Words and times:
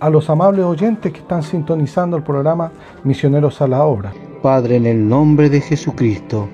a 0.00 0.10
los 0.10 0.30
amables 0.30 0.64
oyentes 0.64 1.12
que 1.12 1.20
están 1.20 1.42
sintonizando 1.42 2.16
el 2.16 2.22
programa 2.22 2.72
Misioneros 3.04 3.60
a 3.60 3.68
la 3.68 3.84
Obra. 3.84 4.12
Padre, 4.42 4.76
en 4.76 4.86
el 4.86 5.08
nombre 5.08 5.50
de 5.50 5.60
Jesucristo, 5.60 6.48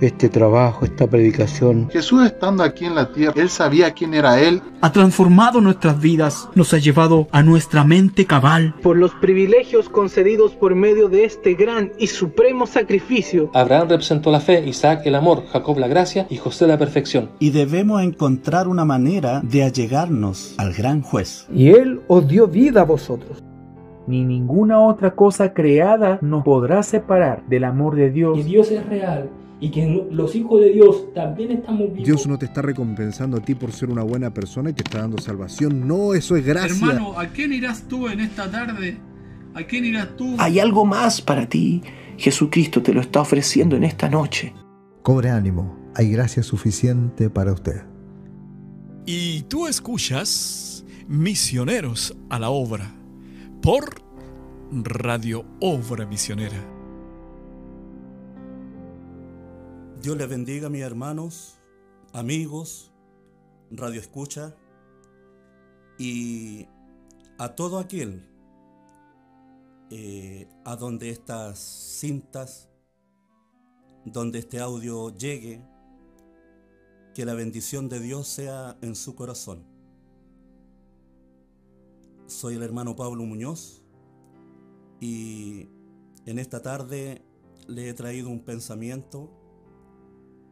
este 0.00 0.28
trabajo, 0.28 0.84
esta 0.84 1.06
predicación. 1.06 1.88
Jesús 1.90 2.24
estando 2.24 2.62
aquí 2.62 2.84
en 2.84 2.94
la 2.94 3.12
tierra, 3.12 3.34
Él 3.36 3.48
sabía 3.48 3.92
quién 3.92 4.14
era 4.14 4.40
Él. 4.40 4.62
Ha 4.80 4.92
transformado 4.92 5.60
nuestras 5.60 6.00
vidas, 6.00 6.48
nos 6.54 6.72
ha 6.74 6.78
llevado 6.78 7.28
a 7.32 7.42
nuestra 7.42 7.84
mente 7.84 8.26
cabal. 8.26 8.74
Por 8.82 8.96
los 8.96 9.12
privilegios 9.14 9.88
concedidos 9.88 10.52
por 10.52 10.74
medio 10.74 11.08
de 11.08 11.24
este 11.24 11.54
gran 11.54 11.92
y 11.98 12.08
supremo 12.08 12.66
sacrificio. 12.66 13.50
Abraham 13.54 13.88
representó 13.88 14.30
la 14.30 14.40
fe, 14.40 14.66
Isaac 14.66 15.02
el 15.04 15.14
amor, 15.14 15.44
Jacob 15.52 15.78
la 15.78 15.88
gracia 15.88 16.26
y 16.28 16.36
José 16.36 16.66
la 16.66 16.78
perfección. 16.78 17.30
Y 17.38 17.50
debemos 17.50 18.02
encontrar 18.02 18.68
una 18.68 18.84
manera 18.84 19.40
de 19.42 19.62
allegarnos 19.62 20.54
al 20.58 20.72
gran 20.72 21.02
juez. 21.02 21.46
Y 21.54 21.70
Él 21.70 22.00
os 22.08 22.26
dio 22.28 22.46
vida 22.46 22.82
a 22.82 22.84
vosotros 22.84 23.42
ni 24.06 24.24
ninguna 24.24 24.78
otra 24.78 25.16
cosa 25.16 25.52
creada 25.52 26.20
nos 26.22 26.44
podrá 26.44 26.84
separar 26.84 27.42
del 27.48 27.64
amor 27.64 27.96
de 27.96 28.10
Dios. 28.10 28.38
Y 28.38 28.44
Dios 28.44 28.70
es 28.70 28.86
real 28.86 29.28
y 29.60 29.70
que 29.70 30.06
los 30.10 30.34
hijos 30.34 30.60
de 30.60 30.70
Dios 30.70 31.12
también 31.14 31.52
estamos 31.52 31.92
vivos. 31.92 32.04
Dios 32.04 32.26
no 32.26 32.38
te 32.38 32.46
está 32.46 32.62
recompensando 32.62 33.38
a 33.38 33.40
ti 33.40 33.54
por 33.54 33.72
ser 33.72 33.90
una 33.90 34.02
buena 34.02 34.32
persona 34.32 34.70
y 34.70 34.72
te 34.74 34.82
está 34.82 35.00
dando 35.00 35.18
salvación. 35.18 35.86
No, 35.88 36.14
eso 36.14 36.36
es 36.36 36.44
gracia. 36.44 36.76
Hermano, 36.76 37.18
¿a 37.18 37.28
quién 37.28 37.52
irás 37.52 37.88
tú 37.88 38.08
en 38.08 38.20
esta 38.20 38.50
tarde? 38.50 38.98
¿A 39.54 39.62
quién 39.62 39.86
irás 39.86 40.14
tú? 40.16 40.34
Hay 40.38 40.60
algo 40.60 40.84
más 40.84 41.22
para 41.22 41.48
ti. 41.48 41.82
Jesucristo 42.18 42.82
te 42.82 42.92
lo 42.92 43.00
está 43.00 43.20
ofreciendo 43.20 43.76
en 43.76 43.84
esta 43.84 44.08
noche. 44.08 44.52
Cobre 45.02 45.30
ánimo, 45.30 45.76
hay 45.94 46.10
gracia 46.10 46.42
suficiente 46.42 47.30
para 47.30 47.52
usted. 47.52 47.82
Y 49.06 49.42
tú 49.42 49.66
escuchas 49.66 50.84
Misioneros 51.08 52.16
a 52.28 52.38
la 52.38 52.50
Obra 52.50 52.92
por 53.62 54.02
Radio 54.72 55.44
Obra 55.60 56.04
Misionera. 56.06 56.75
Dios 60.06 60.16
les 60.18 60.28
bendiga, 60.28 60.68
mis 60.68 60.82
hermanos, 60.82 61.58
amigos, 62.12 62.92
radio 63.72 64.00
escucha 64.00 64.54
y 65.98 66.68
a 67.38 67.56
todo 67.56 67.80
aquel 67.80 68.24
eh, 69.90 70.48
a 70.64 70.76
donde 70.76 71.10
estas 71.10 71.58
cintas, 71.58 72.68
donde 74.04 74.38
este 74.38 74.60
audio 74.60 75.12
llegue, 75.16 75.60
que 77.12 77.24
la 77.24 77.34
bendición 77.34 77.88
de 77.88 77.98
Dios 77.98 78.28
sea 78.28 78.78
en 78.82 78.94
su 78.94 79.16
corazón. 79.16 79.64
Soy 82.28 82.54
el 82.54 82.62
hermano 82.62 82.94
Pablo 82.94 83.24
Muñoz 83.24 83.82
y 85.00 85.68
en 86.26 86.38
esta 86.38 86.62
tarde 86.62 87.24
le 87.66 87.88
he 87.88 87.92
traído 87.92 88.28
un 88.28 88.44
pensamiento 88.44 89.42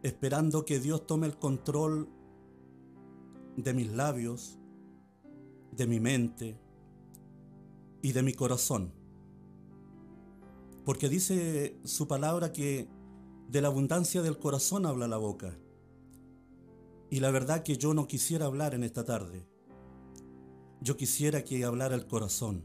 esperando 0.05 0.66
que 0.66 0.80
Dios 0.80 1.06
tome 1.06 1.27
el 1.27 1.38
control 1.38 2.10
de 3.56 3.72
mis 3.72 3.91
labios, 3.91 4.58
de 5.72 5.86
mi 5.86 5.98
mente 5.98 6.60
y 8.02 8.12
de 8.12 8.22
mi 8.22 8.34
corazón. 8.34 8.92
Porque 10.84 11.08
dice 11.08 11.78
su 11.84 12.06
palabra 12.06 12.52
que 12.52 12.86
de 13.48 13.62
la 13.62 13.69
abundancia 13.69 14.20
del 14.20 14.38
corazón 14.38 14.84
habla 14.84 15.09
la 15.09 15.16
boca. 15.16 15.59
Y 17.09 17.20
la 17.20 17.31
verdad 17.31 17.62
que 17.62 17.78
yo 17.78 17.94
no 17.94 18.06
quisiera 18.06 18.44
hablar 18.44 18.75
en 18.75 18.84
esta 18.84 19.04
tarde. 19.04 19.48
Yo 20.82 20.98
quisiera 20.98 21.44
que 21.44 21.64
hablara 21.64 21.94
el 21.94 22.06
corazón. 22.06 22.62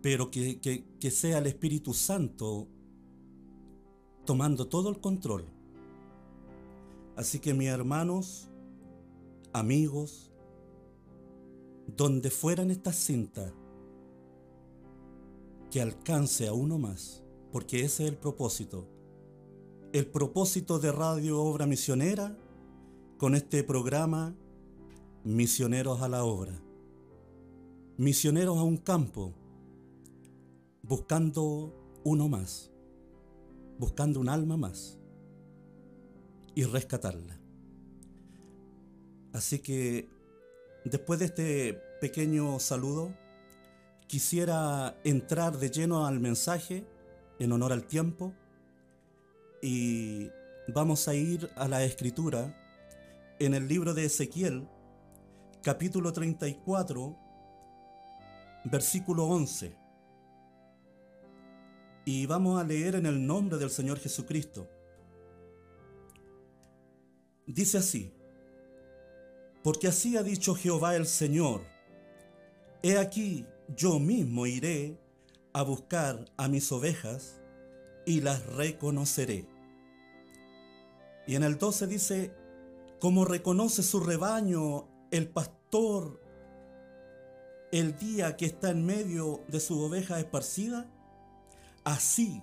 Pero 0.00 0.30
que, 0.30 0.60
que 0.60 1.10
sea 1.10 1.38
el 1.38 1.48
Espíritu 1.48 1.92
Santo 1.92 2.68
tomando 4.24 4.68
todo 4.68 4.88
el 4.90 5.00
control. 5.00 5.44
Así 7.16 7.38
que 7.38 7.54
mis 7.54 7.68
hermanos, 7.68 8.48
amigos, 9.52 10.30
donde 11.86 12.30
fueran 12.30 12.70
estas 12.70 12.96
cintas, 12.96 13.52
que 15.70 15.80
alcance 15.80 16.48
a 16.48 16.52
uno 16.52 16.78
más, 16.78 17.22
porque 17.52 17.84
ese 17.84 18.04
es 18.04 18.10
el 18.10 18.16
propósito. 18.16 18.88
El 19.92 20.06
propósito 20.06 20.78
de 20.78 20.92
Radio 20.92 21.42
Obra 21.42 21.66
Misionera 21.66 22.36
con 23.18 23.34
este 23.34 23.62
programa 23.64 24.34
Misioneros 25.24 26.00
a 26.02 26.08
la 26.08 26.24
Obra. 26.24 26.60
Misioneros 27.96 28.58
a 28.58 28.62
un 28.62 28.78
campo, 28.78 29.32
buscando 30.82 31.74
uno 32.02 32.28
más 32.28 32.70
buscando 33.80 34.20
un 34.20 34.28
alma 34.28 34.58
más 34.58 34.98
y 36.54 36.64
rescatarla. 36.64 37.40
Así 39.32 39.60
que 39.60 40.08
después 40.84 41.18
de 41.18 41.24
este 41.24 41.74
pequeño 42.00 42.60
saludo, 42.60 43.14
quisiera 44.06 44.96
entrar 45.02 45.56
de 45.58 45.70
lleno 45.70 46.06
al 46.06 46.20
mensaje 46.20 46.84
en 47.38 47.52
honor 47.52 47.72
al 47.72 47.86
tiempo 47.86 48.34
y 49.62 50.28
vamos 50.68 51.08
a 51.08 51.14
ir 51.14 51.48
a 51.56 51.66
la 51.66 51.82
escritura 51.82 52.54
en 53.38 53.54
el 53.54 53.66
libro 53.66 53.94
de 53.94 54.04
Ezequiel, 54.04 54.68
capítulo 55.62 56.12
34, 56.12 57.16
versículo 58.64 59.24
11 59.24 59.79
y 62.04 62.26
vamos 62.26 62.60
a 62.60 62.64
leer 62.64 62.94
en 62.94 63.06
el 63.06 63.26
nombre 63.26 63.58
del 63.58 63.70
Señor 63.70 63.98
Jesucristo. 63.98 64.68
Dice 67.46 67.78
así, 67.78 68.12
porque 69.62 69.88
así 69.88 70.16
ha 70.16 70.22
dicho 70.22 70.54
Jehová 70.54 70.96
el 70.96 71.06
Señor, 71.06 71.62
he 72.82 72.98
aquí 72.98 73.46
yo 73.76 73.98
mismo 73.98 74.46
iré 74.46 74.98
a 75.52 75.62
buscar 75.62 76.24
a 76.36 76.48
mis 76.48 76.70
ovejas 76.72 77.40
y 78.06 78.20
las 78.20 78.46
reconoceré. 78.46 79.46
Y 81.26 81.34
en 81.36 81.42
el 81.42 81.58
12 81.58 81.86
dice, 81.86 82.34
como 82.98 83.24
reconoce 83.24 83.82
su 83.82 84.00
rebaño 84.00 84.88
el 85.10 85.28
pastor 85.28 86.20
el 87.72 87.96
día 87.98 88.36
que 88.36 88.46
está 88.46 88.70
en 88.70 88.84
medio 88.84 89.44
de 89.48 89.60
su 89.60 89.80
oveja 89.80 90.18
esparcida, 90.18 90.90
Así 91.84 92.42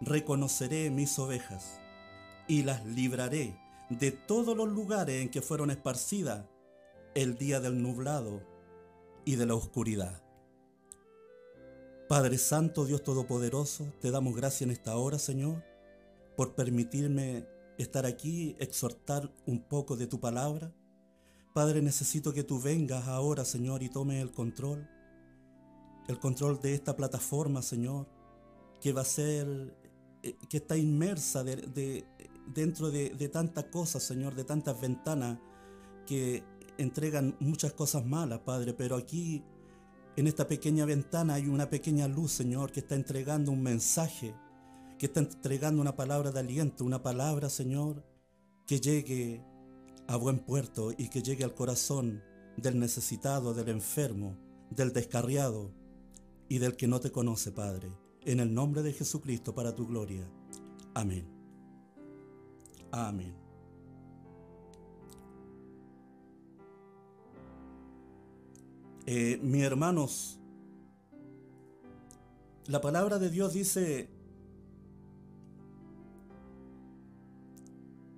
reconoceré 0.00 0.90
mis 0.90 1.18
ovejas 1.18 1.80
y 2.46 2.62
las 2.62 2.86
libraré 2.86 3.58
de 3.90 4.12
todos 4.12 4.56
los 4.56 4.68
lugares 4.68 5.20
en 5.20 5.30
que 5.30 5.42
fueron 5.42 5.70
esparcidas 5.70 6.46
el 7.14 7.36
día 7.36 7.58
del 7.58 7.82
nublado 7.82 8.40
y 9.24 9.34
de 9.34 9.46
la 9.46 9.56
oscuridad. 9.56 10.22
Padre 12.08 12.38
Santo, 12.38 12.84
Dios 12.84 13.02
Todopoderoso, 13.02 13.92
te 14.00 14.12
damos 14.12 14.36
gracias 14.36 14.62
en 14.62 14.70
esta 14.70 14.96
hora, 14.96 15.18
Señor, 15.18 15.64
por 16.36 16.54
permitirme 16.54 17.46
estar 17.78 18.06
aquí, 18.06 18.54
exhortar 18.60 19.30
un 19.44 19.60
poco 19.60 19.96
de 19.96 20.06
tu 20.06 20.20
palabra. 20.20 20.72
Padre, 21.52 21.82
necesito 21.82 22.32
que 22.32 22.44
tú 22.44 22.60
vengas 22.60 23.08
ahora, 23.08 23.44
Señor, 23.44 23.82
y 23.82 23.88
tomes 23.88 24.22
el 24.22 24.30
control, 24.30 24.88
el 26.06 26.18
control 26.20 26.60
de 26.60 26.74
esta 26.74 26.94
plataforma, 26.94 27.60
Señor 27.60 28.17
que 28.80 28.92
va 28.92 29.02
a 29.02 29.04
ser, 29.04 29.74
eh, 30.22 30.36
que 30.48 30.58
está 30.58 30.76
inmersa 30.76 31.44
de, 31.44 32.06
dentro 32.54 32.90
de, 32.90 33.10
de 33.10 33.28
tantas 33.28 33.64
cosas, 33.64 34.02
Señor, 34.02 34.34
de 34.34 34.44
tantas 34.44 34.80
ventanas 34.80 35.38
que 36.06 36.42
entregan 36.78 37.36
muchas 37.40 37.72
cosas 37.72 38.04
malas, 38.04 38.40
Padre, 38.40 38.72
pero 38.72 38.96
aquí 38.96 39.44
en 40.16 40.26
esta 40.26 40.46
pequeña 40.48 40.84
ventana 40.84 41.34
hay 41.34 41.48
una 41.48 41.68
pequeña 41.68 42.08
luz, 42.08 42.32
Señor, 42.32 42.72
que 42.72 42.80
está 42.80 42.94
entregando 42.94 43.52
un 43.52 43.62
mensaje, 43.62 44.34
que 44.98 45.06
está 45.06 45.20
entregando 45.20 45.80
una 45.80 45.96
palabra 45.96 46.32
de 46.32 46.40
aliento, 46.40 46.84
una 46.84 47.02
palabra, 47.02 47.50
Señor, 47.50 48.04
que 48.66 48.80
llegue 48.80 49.44
a 50.06 50.16
buen 50.16 50.38
puerto 50.38 50.92
y 50.96 51.08
que 51.08 51.22
llegue 51.22 51.44
al 51.44 51.54
corazón 51.54 52.22
del 52.56 52.78
necesitado, 52.78 53.54
del 53.54 53.68
enfermo, 53.68 54.36
del 54.70 54.92
descarriado 54.92 55.72
y 56.48 56.58
del 56.58 56.76
que 56.76 56.88
no 56.88 57.00
te 57.00 57.12
conoce, 57.12 57.52
Padre 57.52 58.07
en 58.28 58.40
el 58.40 58.52
nombre 58.52 58.82
de 58.82 58.92
Jesucristo 58.92 59.54
para 59.54 59.74
tu 59.74 59.86
gloria. 59.86 60.22
Amén. 60.92 61.26
Amén. 62.90 63.34
Eh, 69.06 69.40
mis 69.42 69.62
hermanos, 69.62 70.38
la 72.66 72.82
palabra 72.82 73.18
de 73.18 73.30
Dios 73.30 73.54
dice, 73.54 74.10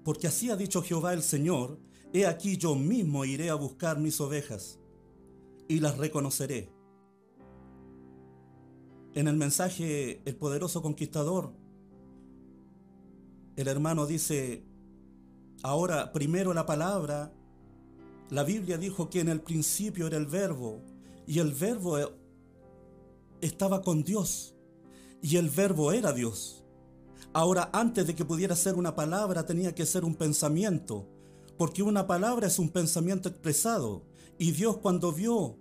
porque 0.02 0.26
así 0.26 0.50
ha 0.50 0.56
dicho 0.56 0.82
Jehová 0.82 1.12
el 1.12 1.22
Señor, 1.22 1.78
he 2.12 2.26
aquí 2.26 2.56
yo 2.56 2.74
mismo 2.74 3.24
iré 3.24 3.48
a 3.48 3.54
buscar 3.54 4.00
mis 4.00 4.20
ovejas 4.20 4.80
y 5.68 5.78
las 5.78 5.98
reconoceré. 5.98 6.80
En 9.14 9.26
el 9.26 9.36
mensaje 9.36 10.22
El 10.24 10.36
poderoso 10.36 10.82
conquistador, 10.82 11.52
el 13.56 13.66
hermano 13.66 14.06
dice, 14.06 14.64
ahora 15.62 16.12
primero 16.12 16.54
la 16.54 16.64
palabra, 16.64 17.32
la 18.30 18.44
Biblia 18.44 18.78
dijo 18.78 19.10
que 19.10 19.20
en 19.20 19.28
el 19.28 19.40
principio 19.40 20.06
era 20.06 20.16
el 20.16 20.26
verbo 20.26 20.80
y 21.26 21.40
el 21.40 21.52
verbo 21.52 21.98
estaba 23.40 23.82
con 23.82 24.04
Dios 24.04 24.54
y 25.20 25.36
el 25.36 25.50
verbo 25.50 25.90
era 25.92 26.12
Dios. 26.12 26.64
Ahora 27.32 27.68
antes 27.72 28.06
de 28.06 28.14
que 28.14 28.24
pudiera 28.24 28.54
ser 28.54 28.76
una 28.76 28.94
palabra 28.94 29.44
tenía 29.44 29.74
que 29.74 29.86
ser 29.86 30.04
un 30.04 30.14
pensamiento, 30.14 31.08
porque 31.58 31.82
una 31.82 32.06
palabra 32.06 32.46
es 32.46 32.58
un 32.60 32.70
pensamiento 32.70 33.28
expresado 33.28 34.04
y 34.38 34.52
Dios 34.52 34.78
cuando 34.78 35.12
vio 35.12 35.58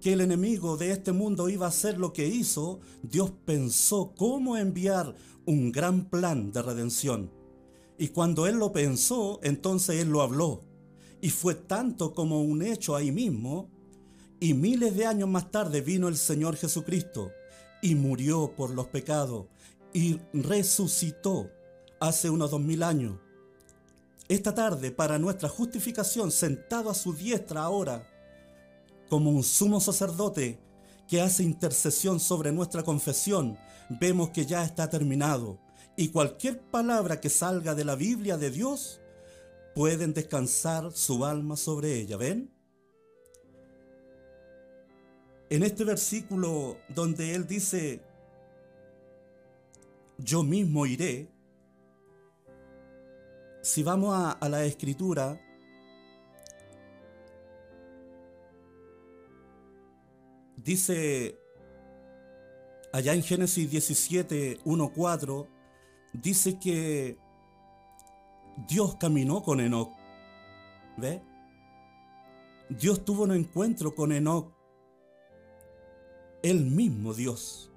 que 0.00 0.12
el 0.14 0.20
enemigo 0.20 0.76
de 0.76 0.92
este 0.92 1.12
mundo 1.12 1.48
iba 1.48 1.66
a 1.66 1.70
hacer 1.70 1.98
lo 1.98 2.12
que 2.12 2.26
hizo, 2.26 2.80
Dios 3.02 3.32
pensó 3.44 4.14
cómo 4.16 4.56
enviar 4.56 5.14
un 5.46 5.72
gran 5.72 6.08
plan 6.08 6.52
de 6.52 6.62
redención. 6.62 7.30
Y 7.98 8.08
cuando 8.08 8.46
Él 8.46 8.56
lo 8.58 8.72
pensó, 8.72 9.40
entonces 9.42 10.00
Él 10.00 10.08
lo 10.08 10.22
habló. 10.22 10.62
Y 11.20 11.30
fue 11.30 11.54
tanto 11.54 12.14
como 12.14 12.42
un 12.42 12.62
hecho 12.62 12.96
ahí 12.96 13.12
mismo. 13.12 13.70
Y 14.40 14.54
miles 14.54 14.96
de 14.96 15.04
años 15.04 15.28
más 15.28 15.50
tarde 15.50 15.82
vino 15.82 16.08
el 16.08 16.16
Señor 16.16 16.56
Jesucristo 16.56 17.30
y 17.82 17.94
murió 17.94 18.54
por 18.56 18.70
los 18.70 18.86
pecados 18.86 19.46
y 19.92 20.18
resucitó 20.32 21.50
hace 22.00 22.30
unos 22.30 22.50
dos 22.50 22.60
mil 22.60 22.82
años. 22.82 23.18
Esta 24.28 24.54
tarde, 24.54 24.92
para 24.92 25.18
nuestra 25.18 25.48
justificación, 25.48 26.30
sentado 26.30 26.88
a 26.88 26.94
su 26.94 27.12
diestra 27.12 27.62
ahora, 27.62 28.06
como 29.10 29.30
un 29.30 29.42
sumo 29.42 29.80
sacerdote 29.80 30.58
que 31.06 31.20
hace 31.20 31.42
intercesión 31.42 32.20
sobre 32.20 32.52
nuestra 32.52 32.84
confesión, 32.84 33.58
vemos 33.90 34.30
que 34.30 34.46
ya 34.46 34.64
está 34.64 34.88
terminado. 34.88 35.58
Y 35.96 36.08
cualquier 36.08 36.60
palabra 36.70 37.20
que 37.20 37.28
salga 37.28 37.74
de 37.74 37.84
la 37.84 37.96
Biblia 37.96 38.38
de 38.38 38.50
Dios, 38.50 39.00
pueden 39.74 40.14
descansar 40.14 40.92
su 40.92 41.24
alma 41.24 41.56
sobre 41.56 41.98
ella. 41.98 42.16
¿Ven? 42.16 42.50
En 45.50 45.64
este 45.64 45.84
versículo 45.84 46.76
donde 46.88 47.34
Él 47.34 47.46
dice, 47.46 48.00
yo 50.18 50.44
mismo 50.44 50.86
iré, 50.86 51.28
si 53.62 53.82
vamos 53.82 54.14
a, 54.14 54.30
a 54.30 54.48
la 54.48 54.64
escritura, 54.64 55.40
Dice 60.64 61.38
allá 62.92 63.14
en 63.14 63.22
Génesis 63.22 63.70
17, 63.70 64.60
1, 64.64 64.92
4, 64.94 65.48
dice 66.12 66.58
que 66.58 67.18
Dios 68.68 68.96
caminó 68.96 69.42
con 69.42 69.60
Enoch. 69.60 69.90
¿Ve? 70.98 71.22
Dios 72.68 73.04
tuvo 73.06 73.22
un 73.22 73.32
encuentro 73.32 73.94
con 73.94 74.12
Enoch. 74.12 74.52
El 76.42 76.66
mismo 76.66 77.14
Dios. 77.14 77.70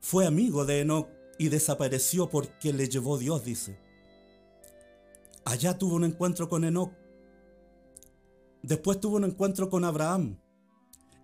Fue 0.00 0.26
amigo 0.26 0.64
de 0.64 0.80
Enoch 0.80 1.08
y 1.38 1.48
desapareció 1.48 2.28
porque 2.28 2.72
le 2.72 2.88
llevó 2.88 3.18
Dios, 3.18 3.44
dice. 3.44 3.78
Allá 5.44 5.78
tuvo 5.78 5.94
un 5.94 6.04
encuentro 6.04 6.48
con 6.48 6.64
Enoch. 6.64 6.92
Después 8.62 8.98
tuvo 8.98 9.16
un 9.16 9.24
encuentro 9.24 9.70
con 9.70 9.84
Abraham 9.84 10.40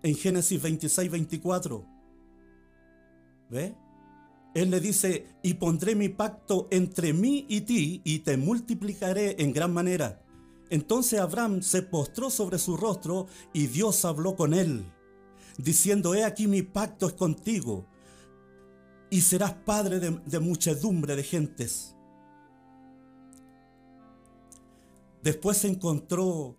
en 0.03 0.15
Génesis 0.15 0.61
26, 0.61 1.09
24. 1.09 1.85
¿Ve? 3.49 3.75
Él 4.53 4.69
le 4.69 4.79
dice, 4.79 5.25
y 5.41 5.55
pondré 5.55 5.95
mi 5.95 6.09
pacto 6.09 6.67
entre 6.69 7.13
mí 7.13 7.45
y 7.49 7.61
ti, 7.61 8.01
y 8.03 8.19
te 8.19 8.37
multiplicaré 8.37 9.41
en 9.41 9.51
gran 9.51 9.73
manera. 9.73 10.21
Entonces 10.69 11.19
Abraham 11.19 11.61
se 11.61 11.81
postró 11.81 12.29
sobre 12.29 12.59
su 12.59 12.77
rostro, 12.77 13.27
y 13.51 13.67
Dios 13.67 14.05
habló 14.05 14.35
con 14.35 14.53
él, 14.53 14.85
diciendo, 15.57 16.13
he 16.13 16.23
aquí 16.23 16.47
mi 16.47 16.61
pacto 16.61 17.07
es 17.07 17.13
contigo, 17.13 17.87
y 19.09 19.21
serás 19.21 19.53
padre 19.53 19.99
de, 19.99 20.11
de 20.25 20.39
muchedumbre 20.39 21.15
de 21.15 21.23
gentes. 21.23 21.95
Después 25.23 25.57
se 25.57 25.69
encontró 25.69 26.57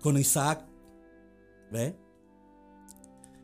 con 0.00 0.16
Isaac, 0.16 0.66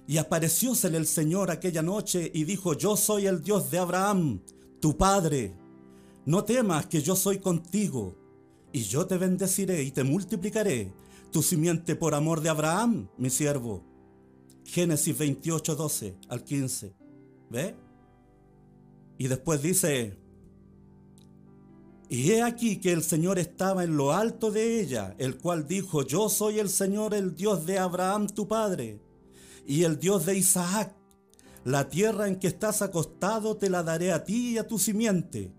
Y 0.06 0.18
apareciósele 0.18 0.98
el 0.98 1.06
Señor 1.06 1.50
aquella 1.50 1.82
noche 1.82 2.30
y 2.34 2.44
dijo, 2.44 2.74
yo 2.74 2.96
soy 2.96 3.26
el 3.26 3.42
Dios 3.42 3.70
de 3.70 3.78
Abraham, 3.78 4.40
tu 4.80 4.96
padre. 4.96 5.54
No 6.26 6.44
temas 6.44 6.86
que 6.86 7.02
yo 7.02 7.16
soy 7.16 7.38
contigo, 7.38 8.16
y 8.72 8.82
yo 8.82 9.06
te 9.06 9.18
bendeciré 9.18 9.82
y 9.82 9.90
te 9.90 10.02
multiplicaré 10.02 10.92
tu 11.30 11.42
simiente 11.42 11.94
por 11.94 12.14
amor 12.14 12.40
de 12.40 12.48
Abraham, 12.48 13.08
mi 13.18 13.30
siervo. 13.30 13.84
Génesis 14.64 15.16
28, 15.16 15.76
12 15.76 16.16
al 16.28 16.42
15. 16.42 16.94
¿Ve? 17.50 17.74
Y 19.18 19.28
después 19.28 19.62
dice, 19.62 20.18
y 22.12 22.30
he 22.32 22.42
aquí 22.42 22.76
que 22.76 22.92
el 22.92 23.02
Señor 23.02 23.38
estaba 23.38 23.84
en 23.84 23.96
lo 23.96 24.12
alto 24.12 24.50
de 24.50 24.82
ella, 24.82 25.14
el 25.16 25.38
cual 25.38 25.66
dijo, 25.66 26.02
yo 26.02 26.28
soy 26.28 26.58
el 26.58 26.68
Señor, 26.68 27.14
el 27.14 27.34
Dios 27.34 27.64
de 27.64 27.78
Abraham 27.78 28.26
tu 28.26 28.46
padre, 28.46 29.00
y 29.66 29.84
el 29.84 29.98
Dios 29.98 30.26
de 30.26 30.36
Isaac. 30.36 30.94
La 31.64 31.88
tierra 31.88 32.28
en 32.28 32.36
que 32.36 32.48
estás 32.48 32.82
acostado 32.82 33.56
te 33.56 33.70
la 33.70 33.82
daré 33.82 34.12
a 34.12 34.24
ti 34.24 34.50
y 34.50 34.58
a 34.58 34.66
tu 34.66 34.78
simiente, 34.78 35.54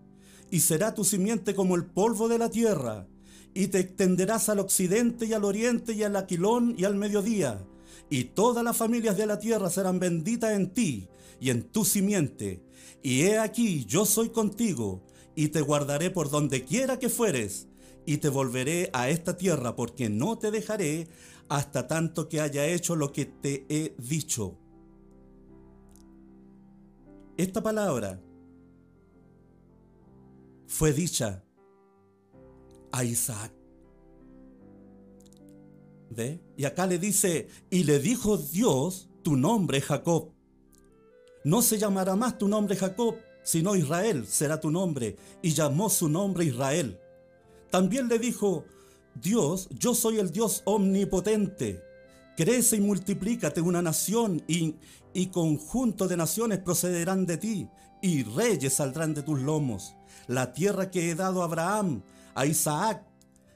y 0.51 0.59
será 0.59 0.93
tu 0.93 1.03
simiente 1.03 1.55
como 1.55 1.75
el 1.75 1.85
polvo 1.85 2.27
de 2.27 2.37
la 2.37 2.51
tierra, 2.51 3.07
y 3.55 3.69
te 3.69 3.79
extenderás 3.79 4.47
al 4.47 4.59
occidente 4.59 5.25
y 5.25 5.33
al 5.33 5.45
oriente 5.45 5.93
y 5.93 6.03
al 6.03 6.15
aquilón 6.15 6.75
y 6.77 6.83
al 6.83 6.93
mediodía, 6.93 7.65
y 8.11 8.25
todas 8.25 8.63
las 8.63 8.77
familias 8.77 9.17
de 9.17 9.25
la 9.25 9.39
tierra 9.39 9.71
serán 9.71 9.97
benditas 9.97 10.51
en 10.51 10.71
ti 10.71 11.07
y 11.39 11.49
en 11.49 11.63
tu 11.63 11.83
simiente. 11.83 12.61
Y 13.01 13.23
he 13.23 13.39
aquí, 13.39 13.85
yo 13.85 14.05
soy 14.05 14.29
contigo, 14.29 15.01
y 15.35 15.49
te 15.49 15.61
guardaré 15.61 16.09
por 16.11 16.29
donde 16.29 16.63
quiera 16.65 16.99
que 16.99 17.09
fueres, 17.09 17.67
y 18.05 18.17
te 18.17 18.29
volveré 18.29 18.89
a 18.93 19.09
esta 19.09 19.37
tierra, 19.37 19.75
porque 19.75 20.09
no 20.09 20.37
te 20.37 20.51
dejaré 20.51 21.07
hasta 21.49 21.87
tanto 21.87 22.27
que 22.29 22.41
haya 22.41 22.65
hecho 22.65 22.95
lo 22.95 23.11
que 23.11 23.25
te 23.25 23.65
he 23.69 23.95
dicho. 23.97 24.57
Esta 27.37 27.63
palabra 27.63 28.21
fue 30.67 30.93
dicha 30.93 31.43
a 32.91 33.03
Isaac. 33.03 33.51
¿Ve? 36.09 36.43
Y 36.57 36.65
acá 36.65 36.85
le 36.85 36.99
dice, 36.99 37.47
y 37.71 37.85
le 37.85 37.99
dijo 37.99 38.37
Dios, 38.37 39.09
tu 39.23 39.35
nombre 39.35 39.81
Jacob. 39.81 40.31
No 41.43 41.61
se 41.61 41.79
llamará 41.79 42.15
más 42.15 42.37
tu 42.37 42.47
nombre 42.47 42.75
Jacob, 42.75 43.15
sino 43.43 43.75
Israel 43.75 44.25
será 44.27 44.59
tu 44.59 44.71
nombre, 44.71 45.17
y 45.41 45.53
llamó 45.53 45.89
su 45.89 46.09
nombre 46.09 46.45
Israel. 46.45 46.99
También 47.69 48.07
le 48.07 48.19
dijo, 48.19 48.65
Dios, 49.15 49.67
yo 49.71 49.93
soy 49.93 50.19
el 50.19 50.31
Dios 50.31 50.61
omnipotente. 50.65 51.83
Crece 52.35 52.77
y 52.77 52.81
multiplícate 52.81 53.61
una 53.61 53.81
nación 53.81 54.41
y, 54.47 54.75
y 55.13 55.27
conjunto 55.27 56.07
de 56.07 56.17
naciones 56.17 56.59
procederán 56.59 57.25
de 57.25 57.37
ti, 57.37 57.69
y 58.01 58.23
reyes 58.23 58.73
saldrán 58.73 59.13
de 59.13 59.23
tus 59.23 59.39
lomos. 59.41 59.95
La 60.27 60.53
tierra 60.53 60.89
que 60.89 61.09
he 61.09 61.15
dado 61.15 61.41
a 61.41 61.45
Abraham, 61.45 62.03
a 62.35 62.45
Isaac, 62.45 63.05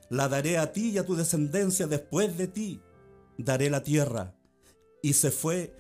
la 0.10 0.30
daré 0.30 0.58
a 0.58 0.72
ti 0.72 0.92
y 0.92 0.98
a 0.98 1.06
tu 1.06 1.16
descendencia 1.16 1.88
después 1.88 2.38
de 2.38 2.48
ti. 2.48 2.82
Daré 3.38 3.70
la 3.70 3.84
tierra. 3.84 4.36
Y 5.02 5.14
se 5.14 5.32
fue 5.32 5.74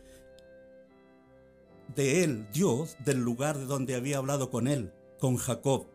de 1.96 2.24
él, 2.24 2.48
Dios, 2.52 2.98
del 3.04 3.20
lugar 3.20 3.58
de 3.58 3.66
donde 3.66 3.96
había 3.96 4.18
hablado 4.18 4.50
con 4.50 4.68
él, 4.68 4.94
con 5.20 5.38
Jacob. 5.38 5.88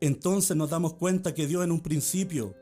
Entonces 0.00 0.56
nos 0.56 0.70
damos 0.70 0.94
cuenta 0.94 1.34
que 1.34 1.46
Dios 1.46 1.64
en 1.64 1.72
un 1.72 1.80
principio 1.80 2.54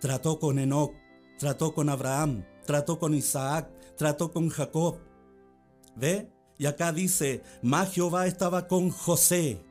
trató 0.00 0.38
con 0.38 0.58
Enoch, 0.58 0.92
trató 1.38 1.74
con 1.74 1.88
Abraham, 1.88 2.44
trató 2.66 2.98
con 2.98 3.14
Isaac, 3.14 3.70
trató 3.96 4.32
con 4.32 4.48
Jacob. 4.48 4.98
¿Ve? 5.96 6.30
Y 6.58 6.66
acá 6.66 6.92
dice, 6.92 7.42
más 7.62 7.92
Jehová 7.92 8.26
estaba 8.26 8.66
con 8.66 8.90
José, 8.90 9.64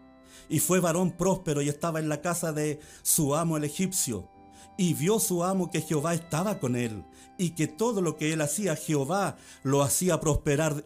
y 0.50 0.60
fue 0.60 0.79
varón 0.79 1.12
próspero 1.12 1.62
y 1.62 1.69
estaba 1.69 2.00
en 2.00 2.10
la 2.10 2.22
casa 2.22 2.53
de 2.53 2.79
su 3.01 3.36
amo 3.36 3.57
el 3.57 3.65
egipcio. 3.65 4.29
Y 4.77 4.93
vio 4.93 5.19
su 5.19 5.43
amo 5.43 5.72
que 5.72 5.81
Jehová 5.81 6.13
estaba 6.13 6.60
con 6.60 6.75
él, 6.75 7.03
y 7.38 7.51
que 7.51 7.67
todo 7.67 8.01
lo 8.01 8.15
que 8.15 8.31
él 8.31 8.41
hacía, 8.41 8.75
Jehová 8.75 9.36
lo 9.63 9.81
hacía 9.81 10.19
prosperar 10.19 10.86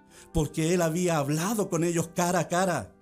porque 0.33 0.73
él 0.73 0.81
había 0.81 1.17
hablado 1.17 1.69
con 1.69 1.83
ellos 1.83 2.09
cara 2.15 2.39
a 2.39 2.47
cara. 2.47 2.95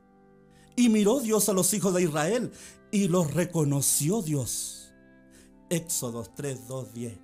Y 0.75 0.89
miró 0.89 1.19
Dios 1.19 1.49
a 1.49 1.53
los 1.53 1.73
hijos 1.73 1.93
de 1.93 2.03
Israel 2.03 2.51
y 2.91 3.07
los 3.07 3.33
reconoció 3.33 4.21
Dios. 4.21 4.93
Éxodos 5.69 6.33
3, 6.35 6.67
2, 6.67 6.93
10. 6.93 7.19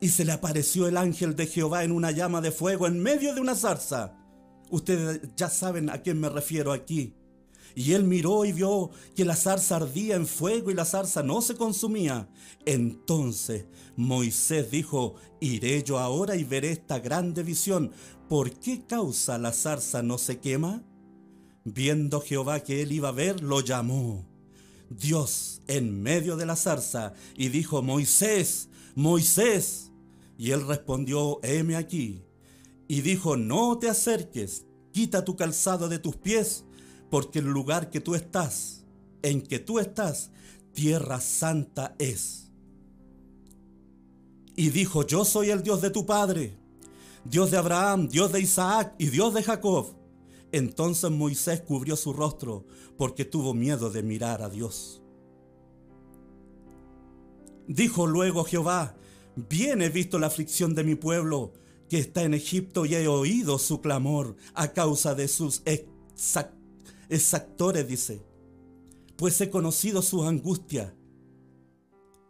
Y 0.00 0.08
se 0.10 0.24
le 0.24 0.32
apareció 0.32 0.86
el 0.86 0.96
ángel 0.96 1.34
de 1.34 1.46
Jehová 1.46 1.82
en 1.82 1.92
una 1.92 2.10
llama 2.10 2.40
de 2.40 2.50
fuego 2.50 2.86
en 2.86 3.02
medio 3.02 3.34
de 3.34 3.40
una 3.40 3.54
zarza. 3.54 4.18
Ustedes 4.70 5.20
ya 5.34 5.48
saben 5.48 5.88
a 5.88 6.02
quién 6.02 6.20
me 6.20 6.28
refiero 6.28 6.72
aquí. 6.72 7.16
Y 7.74 7.92
él 7.92 8.04
miró 8.04 8.44
y 8.44 8.52
vio 8.52 8.90
que 9.16 9.24
la 9.24 9.34
zarza 9.34 9.76
ardía 9.76 10.14
en 10.16 10.26
fuego 10.26 10.70
y 10.70 10.74
la 10.74 10.84
zarza 10.84 11.22
no 11.22 11.42
se 11.42 11.56
consumía. 11.56 12.28
Entonces 12.64 13.66
Moisés 13.96 14.70
dijo, 14.70 15.16
iré 15.40 15.82
yo 15.82 15.98
ahora 15.98 16.36
y 16.36 16.44
veré 16.44 16.70
esta 16.70 17.00
grande 17.00 17.42
visión. 17.42 17.90
¿Por 18.28 18.52
qué 18.52 18.84
causa 18.86 19.38
la 19.38 19.52
zarza 19.52 20.02
no 20.02 20.18
se 20.18 20.38
quema? 20.38 20.82
Viendo 21.64 22.20
Jehová 22.20 22.60
que 22.60 22.82
él 22.82 22.92
iba 22.92 23.08
a 23.08 23.12
ver, 23.12 23.42
lo 23.42 23.60
llamó. 23.60 24.24
Dios 24.90 25.62
en 25.66 26.02
medio 26.02 26.36
de 26.36 26.46
la 26.46 26.56
zarza 26.56 27.14
y 27.36 27.48
dijo, 27.48 27.82
Moisés, 27.82 28.68
Moisés. 28.94 29.90
Y 30.36 30.50
él 30.50 30.66
respondió, 30.66 31.40
heme 31.42 31.76
aquí. 31.76 32.24
Y 32.86 33.00
dijo, 33.00 33.36
no 33.36 33.78
te 33.78 33.88
acerques, 33.88 34.66
quita 34.92 35.24
tu 35.24 35.36
calzado 35.36 35.88
de 35.88 35.98
tus 35.98 36.16
pies, 36.16 36.64
porque 37.14 37.38
el 37.38 37.44
lugar 37.44 37.90
que 37.90 38.00
tú 38.00 38.16
estás, 38.16 38.82
en 39.22 39.40
que 39.40 39.60
tú 39.60 39.78
estás, 39.78 40.32
tierra 40.72 41.20
santa 41.20 41.94
es. 42.00 42.50
Y 44.56 44.70
dijo, 44.70 45.06
yo 45.06 45.24
soy 45.24 45.50
el 45.50 45.62
Dios 45.62 45.80
de 45.80 45.90
tu 45.90 46.06
padre, 46.06 46.58
Dios 47.24 47.52
de 47.52 47.56
Abraham, 47.56 48.08
Dios 48.08 48.32
de 48.32 48.40
Isaac 48.40 48.96
y 48.98 49.10
Dios 49.10 49.32
de 49.32 49.44
Jacob. 49.44 49.94
Entonces 50.50 51.08
Moisés 51.08 51.60
cubrió 51.60 51.94
su 51.94 52.12
rostro 52.12 52.66
porque 52.98 53.24
tuvo 53.24 53.54
miedo 53.54 53.90
de 53.90 54.02
mirar 54.02 54.42
a 54.42 54.50
Dios. 54.50 55.00
Dijo 57.68 58.08
luego 58.08 58.42
Jehová, 58.42 58.96
bien 59.36 59.82
he 59.82 59.88
visto 59.88 60.18
la 60.18 60.26
aflicción 60.26 60.74
de 60.74 60.82
mi 60.82 60.96
pueblo 60.96 61.52
que 61.88 62.00
está 62.00 62.24
en 62.24 62.34
Egipto 62.34 62.86
y 62.86 62.96
he 62.96 63.06
oído 63.06 63.60
su 63.60 63.80
clamor 63.80 64.34
a 64.54 64.72
causa 64.72 65.14
de 65.14 65.28
sus 65.28 65.62
exactores, 67.08 67.86
dice, 67.86 68.22
pues 69.16 69.40
he 69.40 69.50
conocido 69.50 70.02
su 70.02 70.24
angustia 70.24 70.94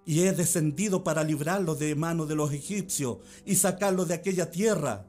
y 0.07 0.21
he 0.21 0.33
descendido 0.33 1.03
para 1.03 1.25
librarlos 1.25 1.79
de 1.79 1.95
mano 1.95 2.27
de 2.27 2.35
los 2.35 2.53
egipcios 2.53 3.19
y 3.45 3.55
sacarlos 3.57 4.09
de 4.09 4.15
aquella 4.15 4.51
tierra 4.51 5.09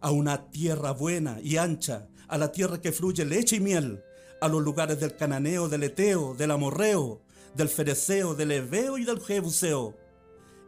a 0.00 0.10
una 0.10 0.50
tierra 0.50 0.92
buena 0.92 1.38
y 1.42 1.56
ancha, 1.56 2.08
a 2.26 2.38
la 2.38 2.52
tierra 2.52 2.80
que 2.80 2.92
fluye 2.92 3.24
leche 3.24 3.56
y 3.56 3.60
miel, 3.60 4.02
a 4.40 4.48
los 4.48 4.62
lugares 4.62 5.00
del 5.00 5.16
cananeo, 5.16 5.68
del 5.68 5.84
eteo, 5.84 6.34
del 6.34 6.50
amorreo, 6.50 7.22
del 7.54 7.68
fereceo, 7.68 8.34
del 8.34 8.52
heveo 8.52 8.98
y 8.98 9.04
del 9.04 9.20
jebuseo. 9.20 9.96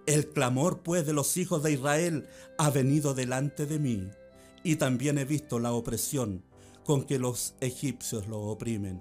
El 0.06 0.28
clamor 0.28 0.82
pues 0.82 1.06
de 1.06 1.12
los 1.12 1.36
hijos 1.36 1.62
de 1.62 1.72
Israel 1.72 2.26
ha 2.58 2.70
venido 2.70 3.14
delante 3.14 3.66
de 3.66 3.78
mí, 3.78 4.08
y 4.64 4.76
también 4.76 5.18
he 5.18 5.24
visto 5.24 5.58
la 5.58 5.72
opresión 5.72 6.42
con 6.90 7.04
que 7.04 7.20
los 7.20 7.54
egipcios 7.60 8.26
lo 8.26 8.40
oprimen. 8.40 9.00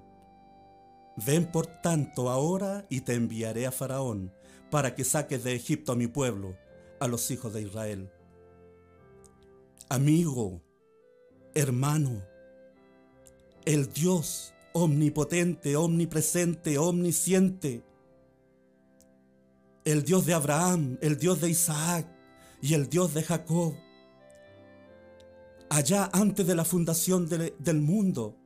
Ven 1.25 1.51
por 1.51 1.65
tanto 1.65 2.29
ahora 2.29 2.86
y 2.88 3.01
te 3.01 3.15
enviaré 3.15 3.65
a 3.65 3.72
Faraón, 3.72 4.31
para 4.69 4.93
que 4.93 5.03
saques 5.03 5.43
de 5.43 5.55
Egipto 5.55 5.93
a 5.93 5.96
mi 5.96 6.05
pueblo, 6.05 6.55
a 7.00 7.08
los 7.08 7.31
hijos 7.31 7.51
de 7.51 7.63
Israel. 7.63 8.12
Amigo, 9.89 10.62
hermano, 11.55 12.22
el 13.65 13.91
Dios 13.91 14.53
omnipotente, 14.74 15.75
omnipresente, 15.75 16.77
omnisciente, 16.77 17.81
el 19.84 20.03
Dios 20.03 20.27
de 20.27 20.36
Abraham, 20.36 21.00
el 21.01 21.17
Dios 21.17 21.41
de 21.41 21.50
Isaac 21.50 22.05
y 22.62 22.75
el 22.75 22.88
Dios 22.88 23.15
de 23.15 23.24
Jacob, 23.24 23.74
allá 25.69 26.09
antes 26.13 26.45
de 26.45 26.55
la 26.55 26.65
fundación 26.65 27.27
del 27.27 27.81
mundo, 27.81 28.38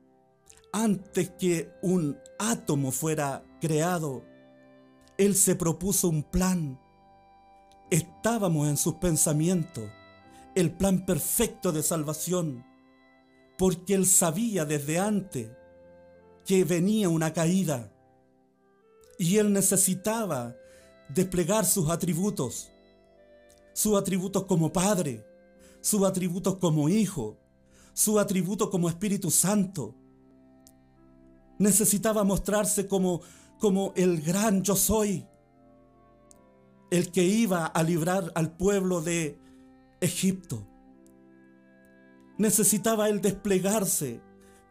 antes 0.72 1.30
que 1.30 1.72
un 1.82 2.18
átomo 2.38 2.90
fuera 2.90 3.44
creado, 3.60 4.24
Él 5.18 5.34
se 5.34 5.54
propuso 5.54 6.08
un 6.08 6.22
plan. 6.22 6.80
Estábamos 7.90 8.68
en 8.68 8.76
sus 8.76 8.94
pensamientos, 8.94 9.84
el 10.54 10.72
plan 10.72 11.04
perfecto 11.06 11.72
de 11.72 11.82
salvación 11.82 12.64
porque 13.56 13.94
él 13.94 14.06
sabía 14.06 14.64
desde 14.64 14.98
antes 14.98 15.50
que 16.44 16.64
venía 16.64 17.08
una 17.08 17.32
caída 17.32 17.90
y 19.18 19.36
él 19.38 19.52
necesitaba 19.52 20.56
desplegar 21.08 21.64
sus 21.64 21.88
atributos, 21.88 22.70
sus 23.72 23.98
atributos 23.98 24.44
como 24.44 24.72
Padre, 24.72 25.24
sus 25.84 26.02
atributos 26.02 26.56
como 26.56 26.88
Hijo, 26.88 27.38
su 27.92 28.18
atributo 28.18 28.70
como 28.70 28.88
Espíritu 28.88 29.30
Santo. 29.30 29.94
Necesitaba 31.58 32.24
mostrarse 32.24 32.88
como, 32.88 33.20
como 33.60 33.92
el 33.94 34.20
gran 34.20 34.62
yo 34.62 34.74
soy, 34.74 35.26
el 36.90 37.12
que 37.12 37.24
iba 37.24 37.66
a 37.66 37.82
librar 37.82 38.32
al 38.34 38.56
pueblo 38.56 39.00
de 39.00 39.38
Egipto 40.00 40.66
necesitaba 42.38 43.08
él 43.08 43.20
desplegarse 43.20 44.20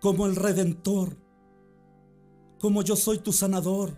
como 0.01 0.25
el 0.25 0.35
redentor, 0.35 1.17
como 2.59 2.81
yo 2.81 2.95
soy 2.95 3.19
tu 3.19 3.31
sanador, 3.31 3.97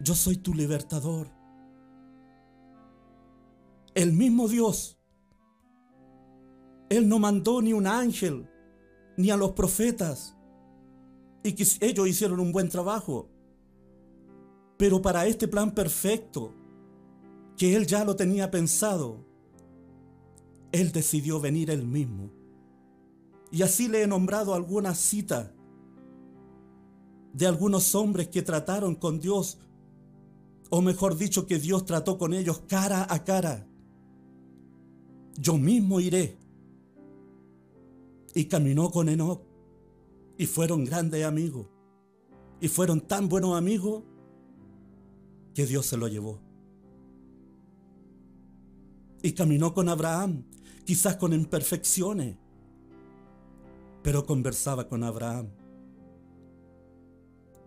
yo 0.00 0.14
soy 0.14 0.36
tu 0.36 0.54
libertador. 0.54 1.28
El 4.00 4.14
mismo 4.14 4.48
Dios, 4.48 4.98
Él 6.88 7.06
no 7.06 7.18
mandó 7.18 7.60
ni 7.60 7.74
un 7.74 7.86
ángel, 7.86 8.48
ni 9.18 9.28
a 9.28 9.36
los 9.36 9.50
profetas, 9.50 10.38
y 11.42 11.52
que 11.52 11.66
ellos 11.82 12.08
hicieron 12.08 12.40
un 12.40 12.50
buen 12.50 12.70
trabajo. 12.70 13.28
Pero 14.78 15.02
para 15.02 15.26
este 15.26 15.48
plan 15.48 15.74
perfecto, 15.74 16.54
que 17.58 17.76
Él 17.76 17.86
ya 17.86 18.02
lo 18.06 18.16
tenía 18.16 18.50
pensado, 18.50 19.26
él 20.72 20.92
decidió 20.92 21.38
venir 21.38 21.70
él 21.70 21.86
mismo. 21.86 22.30
Y 23.50 23.60
así 23.60 23.86
le 23.86 24.02
he 24.02 24.06
nombrado 24.06 24.54
algunas 24.54 24.96
citas 24.96 25.50
de 27.34 27.46
algunos 27.46 27.94
hombres 27.94 28.28
que 28.28 28.40
trataron 28.40 28.94
con 28.94 29.20
Dios, 29.20 29.58
o 30.70 30.80
mejor 30.80 31.18
dicho, 31.18 31.46
que 31.46 31.58
Dios 31.58 31.84
trató 31.84 32.16
con 32.16 32.32
ellos 32.32 32.62
cara 32.66 33.06
a 33.06 33.24
cara. 33.24 33.66
Yo 35.38 35.56
mismo 35.56 36.00
iré. 36.00 36.36
Y 38.34 38.44
caminó 38.44 38.90
con 38.90 39.08
Enoch, 39.08 39.42
y 40.38 40.46
fueron 40.46 40.84
grandes 40.84 41.24
amigos, 41.24 41.66
y 42.60 42.68
fueron 42.68 43.00
tan 43.00 43.28
buenos 43.28 43.56
amigos 43.56 44.04
que 45.54 45.66
Dios 45.66 45.86
se 45.86 45.96
lo 45.96 46.08
llevó. 46.08 46.40
Y 49.22 49.32
caminó 49.32 49.74
con 49.74 49.88
Abraham, 49.88 50.44
quizás 50.84 51.16
con 51.16 51.32
imperfecciones, 51.32 52.36
pero 54.02 54.24
conversaba 54.24 54.88
con 54.88 55.04
Abraham. 55.04 55.48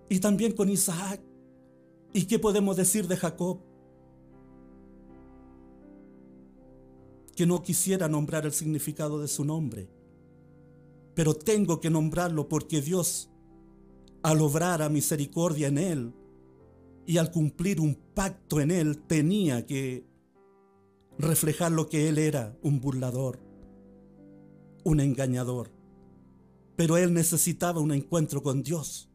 Y 0.09 0.19
también 0.19 0.53
con 0.53 0.69
Isaac. 0.69 1.21
¿Y 2.13 2.25
qué 2.25 2.39
podemos 2.39 2.77
decir 2.77 3.07
de 3.07 3.17
Jacob? 3.17 3.59
Que 7.35 7.45
no 7.45 7.63
quisiera 7.63 8.07
nombrar 8.07 8.45
el 8.45 8.53
significado 8.53 9.19
de 9.19 9.27
su 9.27 9.43
nombre, 9.43 9.89
pero 11.15 11.33
tengo 11.33 11.79
que 11.79 11.89
nombrarlo 11.89 12.47
porque 12.47 12.81
Dios, 12.81 13.29
al 14.21 14.41
obrar 14.41 14.81
a 14.81 14.89
misericordia 14.89 15.67
en 15.67 15.77
él 15.77 16.13
y 17.05 17.17
al 17.17 17.31
cumplir 17.31 17.79
un 17.81 17.95
pacto 17.95 18.61
en 18.61 18.71
él, 18.71 18.99
tenía 19.07 19.65
que 19.65 20.05
reflejar 21.17 21.71
lo 21.71 21.89
que 21.89 22.09
él 22.09 22.17
era, 22.17 22.57
un 22.61 22.79
burlador, 22.79 23.39
un 24.83 24.99
engañador. 24.99 25.71
Pero 26.75 26.97
él 26.97 27.13
necesitaba 27.13 27.81
un 27.81 27.91
encuentro 27.91 28.41
con 28.41 28.63
Dios. 28.63 29.09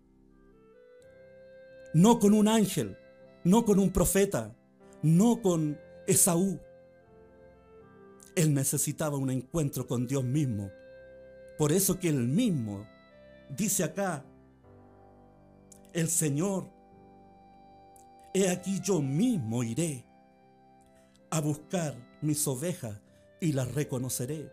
no 1.95 2.19
con 2.19 2.35
un 2.35 2.49
ángel, 2.49 2.97
no 3.45 3.65
con 3.65 3.79
un 3.79 3.91
profeta, 3.91 4.55
no 5.03 5.41
con 5.41 5.79
Esaú. 6.07 6.61
Él 8.39 8.55
necesitaba 8.55 9.17
un 9.17 9.31
encuentro 9.31 9.89
con 9.89 10.07
Dios 10.07 10.23
mismo. 10.23 10.71
Por 11.59 11.73
eso 11.73 11.99
que 11.99 12.09
él 12.09 12.29
mismo 12.29 12.87
dice 13.51 13.83
acá, 13.83 14.25
el 15.93 16.09
Señor, 16.09 16.71
he 18.33 18.49
aquí 18.49 18.79
yo 18.81 19.03
mismo 19.03 19.65
iré 19.65 20.07
a 21.31 21.41
buscar 21.41 21.97
mis 22.23 22.47
ovejas 22.47 23.01
y 23.41 23.55
las 23.55 23.75
reconoceré. 23.75 24.53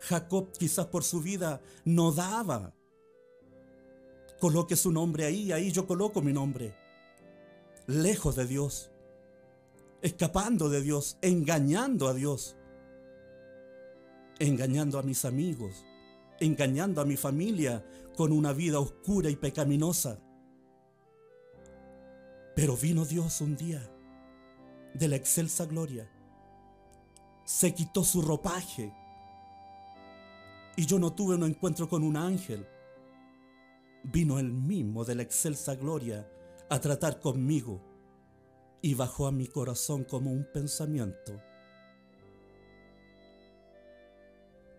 Jacob 0.00 0.50
quizás 0.58 0.86
por 0.86 1.04
su 1.04 1.20
vida 1.20 1.60
no 1.84 2.12
daba. 2.12 2.72
Coloque 4.40 4.76
su 4.76 4.90
nombre 4.90 5.26
ahí, 5.26 5.52
ahí 5.52 5.70
yo 5.72 5.86
coloco 5.86 6.22
mi 6.22 6.32
nombre. 6.32 6.74
Lejos 7.86 8.34
de 8.36 8.46
Dios, 8.46 8.90
escapando 10.00 10.70
de 10.70 10.80
Dios, 10.80 11.18
engañando 11.20 12.08
a 12.08 12.14
Dios, 12.14 12.56
engañando 14.38 14.98
a 14.98 15.02
mis 15.02 15.24
amigos, 15.24 15.84
engañando 16.40 17.00
a 17.00 17.04
mi 17.04 17.16
familia 17.16 17.84
con 18.16 18.32
una 18.32 18.52
vida 18.52 18.78
oscura 18.78 19.30
y 19.30 19.36
pecaminosa. 19.36 20.18
Pero 22.54 22.76
vino 22.76 23.04
Dios 23.04 23.40
un 23.40 23.56
día 23.56 23.88
de 24.94 25.08
la 25.08 25.16
excelsa 25.16 25.66
gloria, 25.66 26.10
se 27.44 27.74
quitó 27.74 28.02
su 28.02 28.22
ropaje 28.22 28.92
y 30.76 30.84
yo 30.86 30.98
no 30.98 31.12
tuve 31.12 31.36
un 31.36 31.44
encuentro 31.44 31.88
con 31.88 32.02
un 32.02 32.16
ángel. 32.16 32.66
Vino 34.04 34.38
el 34.38 34.52
mismo 34.52 35.04
de 35.04 35.14
la 35.14 35.22
excelsa 35.22 35.74
gloria 35.74 36.28
a 36.68 36.80
tratar 36.80 37.20
conmigo 37.20 37.80
y 38.82 38.94
bajó 38.94 39.26
a 39.26 39.32
mi 39.32 39.46
corazón 39.46 40.04
como 40.04 40.32
un 40.32 40.46
pensamiento, 40.52 41.40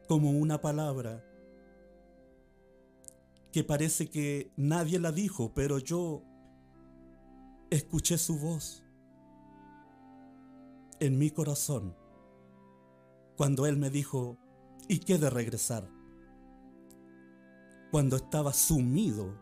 como 0.08 0.32
una 0.32 0.62
palabra 0.62 1.24
que 3.52 3.64
parece 3.64 4.10
que 4.10 4.52
nadie 4.56 5.00
la 5.00 5.12
dijo, 5.12 5.54
pero 5.54 5.80
yo 5.80 6.24
escuché 7.70 8.18
su 8.18 8.40
voz 8.40 8.84
en 11.00 11.18
mi 11.18 11.32
corazón 11.32 11.96
cuando 13.36 13.68
Él 13.68 13.78
me 13.78 13.90
dijo, 13.90 14.38
¿y 14.88 15.00
qué 15.00 15.18
de 15.18 15.30
regresar? 15.30 15.88
Cuando 17.92 18.16
estaba 18.16 18.52
sumido 18.52 19.38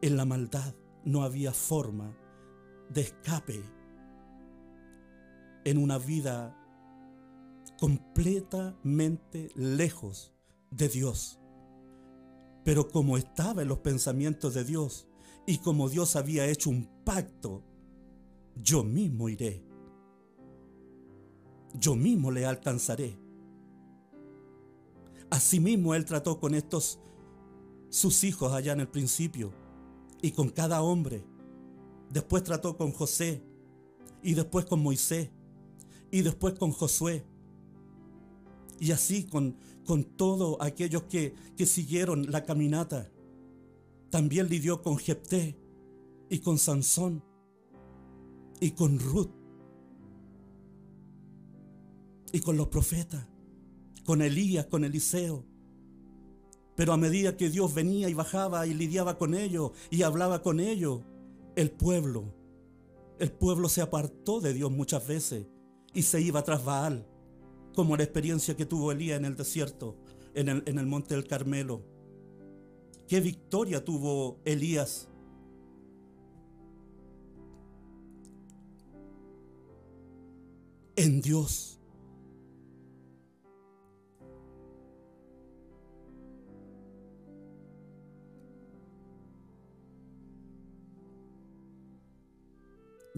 en 0.00 0.16
la 0.16 0.24
maldad, 0.24 0.74
no 1.04 1.22
había 1.22 1.52
forma 1.52 2.16
de 2.90 3.00
escape 3.00 3.62
en 5.64 5.78
una 5.78 5.98
vida 5.98 6.56
completamente 7.78 9.50
lejos 9.54 10.32
de 10.70 10.88
Dios. 10.88 11.38
Pero 12.64 12.88
como 12.88 13.16
estaba 13.16 13.62
en 13.62 13.68
los 13.68 13.78
pensamientos 13.78 14.54
de 14.54 14.64
Dios 14.64 15.08
y 15.46 15.58
como 15.58 15.88
Dios 15.88 16.16
había 16.16 16.46
hecho 16.46 16.70
un 16.70 16.88
pacto, 17.04 17.62
yo 18.56 18.84
mismo 18.84 19.28
iré. 19.28 19.64
Yo 21.74 21.94
mismo 21.94 22.30
le 22.30 22.44
alcanzaré. 22.44 23.18
Asimismo 25.30 25.94
Él 25.94 26.04
trató 26.04 26.40
con 26.40 26.54
estos 26.54 26.98
sus 27.90 28.24
hijos 28.24 28.52
allá 28.52 28.72
en 28.72 28.80
el 28.80 28.88
principio 28.88 29.52
y 30.20 30.32
con 30.32 30.50
cada 30.50 30.82
hombre. 30.82 31.24
Después 32.10 32.42
trató 32.42 32.76
con 32.76 32.92
José 32.92 33.42
y 34.22 34.34
después 34.34 34.64
con 34.64 34.82
Moisés 34.82 35.30
y 36.10 36.22
después 36.22 36.54
con 36.54 36.72
Josué. 36.72 37.24
Y 38.80 38.92
así 38.92 39.24
con, 39.24 39.56
con 39.84 40.04
todos 40.04 40.56
aquellos 40.60 41.04
que, 41.04 41.34
que 41.56 41.66
siguieron 41.66 42.30
la 42.30 42.44
caminata. 42.44 43.10
También 44.10 44.48
lidió 44.48 44.82
con 44.82 44.98
Jepté 44.98 45.58
y 46.30 46.38
con 46.38 46.58
Sansón 46.58 47.22
y 48.60 48.70
con 48.72 48.98
Ruth 48.98 49.30
y 52.32 52.40
con 52.40 52.56
los 52.56 52.68
profetas, 52.68 53.26
con 54.04 54.22
Elías, 54.22 54.66
con 54.66 54.84
Eliseo. 54.84 55.44
Pero 56.74 56.92
a 56.92 56.96
medida 56.96 57.36
que 57.36 57.50
Dios 57.50 57.74
venía 57.74 58.08
y 58.08 58.14
bajaba 58.14 58.66
y 58.66 58.74
lidiaba 58.74 59.18
con 59.18 59.34
ellos 59.34 59.72
y 59.90 60.02
hablaba 60.02 60.42
con 60.42 60.60
ellos, 60.60 61.02
el 61.56 61.70
pueblo, 61.70 62.32
el 63.18 63.32
pueblo 63.32 63.68
se 63.68 63.80
apartó 63.80 64.40
de 64.40 64.54
Dios 64.54 64.70
muchas 64.70 65.06
veces 65.06 65.46
y 65.92 66.02
se 66.02 66.20
iba 66.20 66.44
tras 66.44 66.64
Baal, 66.64 67.06
como 67.74 67.96
la 67.96 68.02
experiencia 68.02 68.56
que 68.56 68.66
tuvo 68.66 68.92
Elías 68.92 69.18
en 69.18 69.24
el 69.24 69.36
desierto, 69.36 69.96
en 70.34 70.48
el, 70.48 70.62
en 70.66 70.78
el 70.78 70.86
monte 70.86 71.14
del 71.14 71.26
Carmelo. 71.26 71.82
¿Qué 73.06 73.20
victoria 73.20 73.84
tuvo 73.84 74.40
Elías? 74.44 75.08
En 80.96 81.20
Dios. 81.20 81.78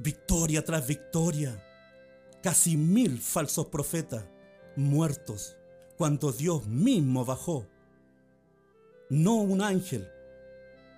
victoria 0.02 0.64
tras 0.64 0.86
victoria, 0.86 1.62
casi 2.42 2.76
mil 2.76 3.18
falsos 3.18 3.66
profetas 3.66 4.24
muertos 4.80 5.56
cuando 5.96 6.32
Dios 6.32 6.66
mismo 6.66 7.24
bajó. 7.24 7.66
No 9.08 9.36
un 9.36 9.60
ángel, 9.60 10.08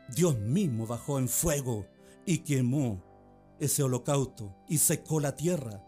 Dios 0.08 0.38
mismo 0.38 0.86
bajó 0.86 1.18
en 1.18 1.28
fuego 1.28 1.86
y 2.24 2.38
quemó 2.38 3.02
ese 3.58 3.82
holocausto 3.82 4.54
y 4.68 4.78
secó 4.78 5.20
la 5.20 5.36
tierra 5.36 5.82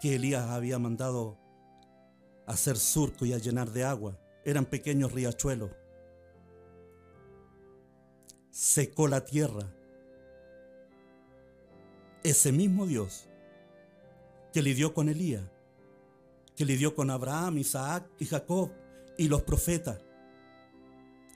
que 0.00 0.16
Elías 0.16 0.50
había 0.50 0.78
mandado 0.78 1.38
hacer 2.46 2.76
surco 2.76 3.24
y 3.24 3.32
a 3.32 3.38
llenar 3.38 3.70
de 3.70 3.84
agua. 3.84 4.18
Eran 4.44 4.66
pequeños 4.66 5.12
riachuelos. 5.12 5.70
Secó 8.50 9.08
la 9.08 9.24
tierra 9.24 9.66
ese 12.22 12.52
mismo 12.52 12.86
Dios 12.86 13.28
que 14.52 14.62
lidió 14.62 14.94
con 14.94 15.08
Elías, 15.08 15.44
que 16.56 16.64
lidió 16.64 16.94
con 16.94 17.10
Abraham, 17.10 17.58
Isaac 17.58 18.08
y 18.18 18.24
Jacob 18.24 18.70
y 19.18 19.28
los 19.28 19.42
profetas, 19.42 20.00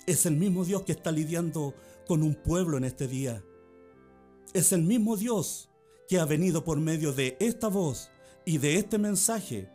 es 0.06 0.26
el 0.26 0.36
mismo 0.36 0.64
Dios 0.64 0.82
que 0.82 0.92
está 0.92 1.12
lidiando 1.12 1.74
con 2.06 2.22
un 2.22 2.34
pueblo 2.34 2.76
en 2.76 2.84
este 2.84 3.06
día. 3.06 3.44
Es 4.54 4.72
el 4.72 4.82
mismo 4.82 5.16
Dios 5.16 5.70
que 6.08 6.18
ha 6.18 6.24
venido 6.24 6.64
por 6.64 6.80
medio 6.80 7.12
de 7.12 7.36
esta 7.38 7.68
voz 7.68 8.10
y 8.44 8.58
de 8.58 8.76
este 8.76 8.98
mensaje 8.98 9.70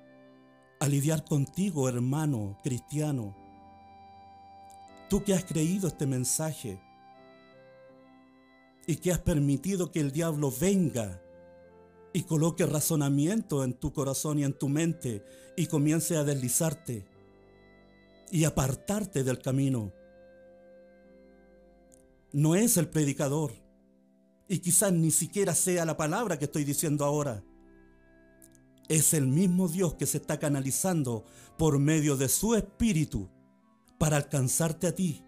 a 0.79 0.87
lidiar 0.87 1.23
contigo, 1.23 1.87
hermano 1.87 2.57
cristiano. 2.63 3.37
Tú 5.09 5.23
que 5.23 5.33
has 5.33 5.45
creído 5.45 5.87
este 5.87 6.07
mensaje, 6.07 6.81
y 8.87 8.97
que 8.97 9.11
has 9.11 9.19
permitido 9.19 9.91
que 9.91 9.99
el 9.99 10.11
diablo 10.11 10.53
venga 10.59 11.21
y 12.15 12.23
coloque 12.23 12.65
razonamiento 12.65 13.65
en 13.65 13.73
tu 13.73 13.91
corazón 13.91 14.39
y 14.39 14.45
en 14.45 14.53
tu 14.53 14.69
mente 14.69 15.21
y 15.57 15.67
comience 15.67 16.15
a 16.15 16.23
deslizarte 16.23 17.05
y 18.31 18.45
apartarte 18.45 19.25
del 19.25 19.39
camino. 19.39 19.91
No 22.31 22.55
es 22.55 22.77
el 22.77 22.87
predicador 22.87 23.51
y 24.47 24.59
quizás 24.59 24.93
ni 24.93 25.11
siquiera 25.11 25.53
sea 25.53 25.83
la 25.83 25.97
palabra 25.97 26.39
que 26.39 26.45
estoy 26.45 26.63
diciendo 26.63 27.03
ahora. 27.03 27.43
Es 28.87 29.13
el 29.13 29.27
mismo 29.27 29.67
Dios 29.67 29.95
que 29.95 30.05
se 30.05 30.19
está 30.19 30.39
canalizando 30.39 31.25
por 31.57 31.79
medio 31.79 32.15
de 32.15 32.29
su 32.29 32.55
espíritu 32.55 33.27
para 33.97 34.15
alcanzarte 34.15 34.87
a 34.87 34.95
ti. 34.95 35.21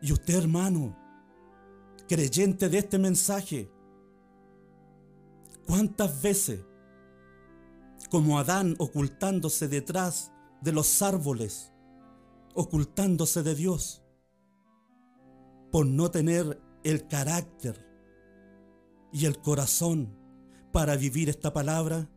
Y 0.00 0.12
usted, 0.12 0.36
hermano, 0.36 0.96
creyente 2.08 2.70
de 2.70 2.78
este 2.78 2.96
mensaje. 2.96 3.70
¿Cuántas 5.68 6.22
veces, 6.22 6.60
como 8.10 8.40
Adán 8.40 8.74
ocultándose 8.78 9.68
detrás 9.68 10.32
de 10.60 10.72
los 10.72 11.02
árboles, 11.02 11.72
ocultándose 12.54 13.44
de 13.44 13.54
Dios, 13.54 14.02
por 15.70 15.86
no 15.86 16.10
tener 16.10 16.60
el 16.82 17.06
carácter 17.06 17.86
y 19.12 19.26
el 19.26 19.38
corazón 19.38 20.16
para 20.72 20.96
vivir 20.96 21.28
esta 21.28 21.52
palabra? 21.52 22.10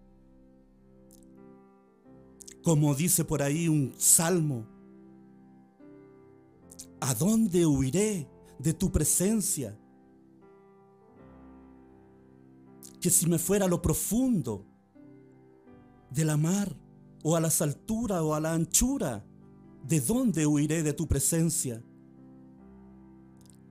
Como 2.63 2.95
dice 2.95 3.25
por 3.25 3.43
ahí 3.43 3.67
un 3.67 3.93
salmo, 3.97 4.65
¿a 7.01 7.13
dónde 7.13 7.65
huiré 7.65 8.31
de 8.61 8.73
tu 8.73 8.91
presencia. 8.91 9.77
Que 13.01 13.09
si 13.09 13.27
me 13.27 13.37
fuera 13.37 13.67
lo 13.67 13.81
profundo 13.81 14.65
de 16.09 16.23
la 16.23 16.37
mar, 16.37 16.77
o 17.23 17.35
a 17.35 17.39
las 17.39 17.61
alturas 17.61 18.21
o 18.21 18.33
a 18.33 18.39
la 18.39 18.53
anchura, 18.53 19.25
¿de 19.87 19.99
dónde 19.99 20.45
huiré 20.45 20.83
de 20.83 20.93
tu 20.93 21.07
presencia? 21.07 21.83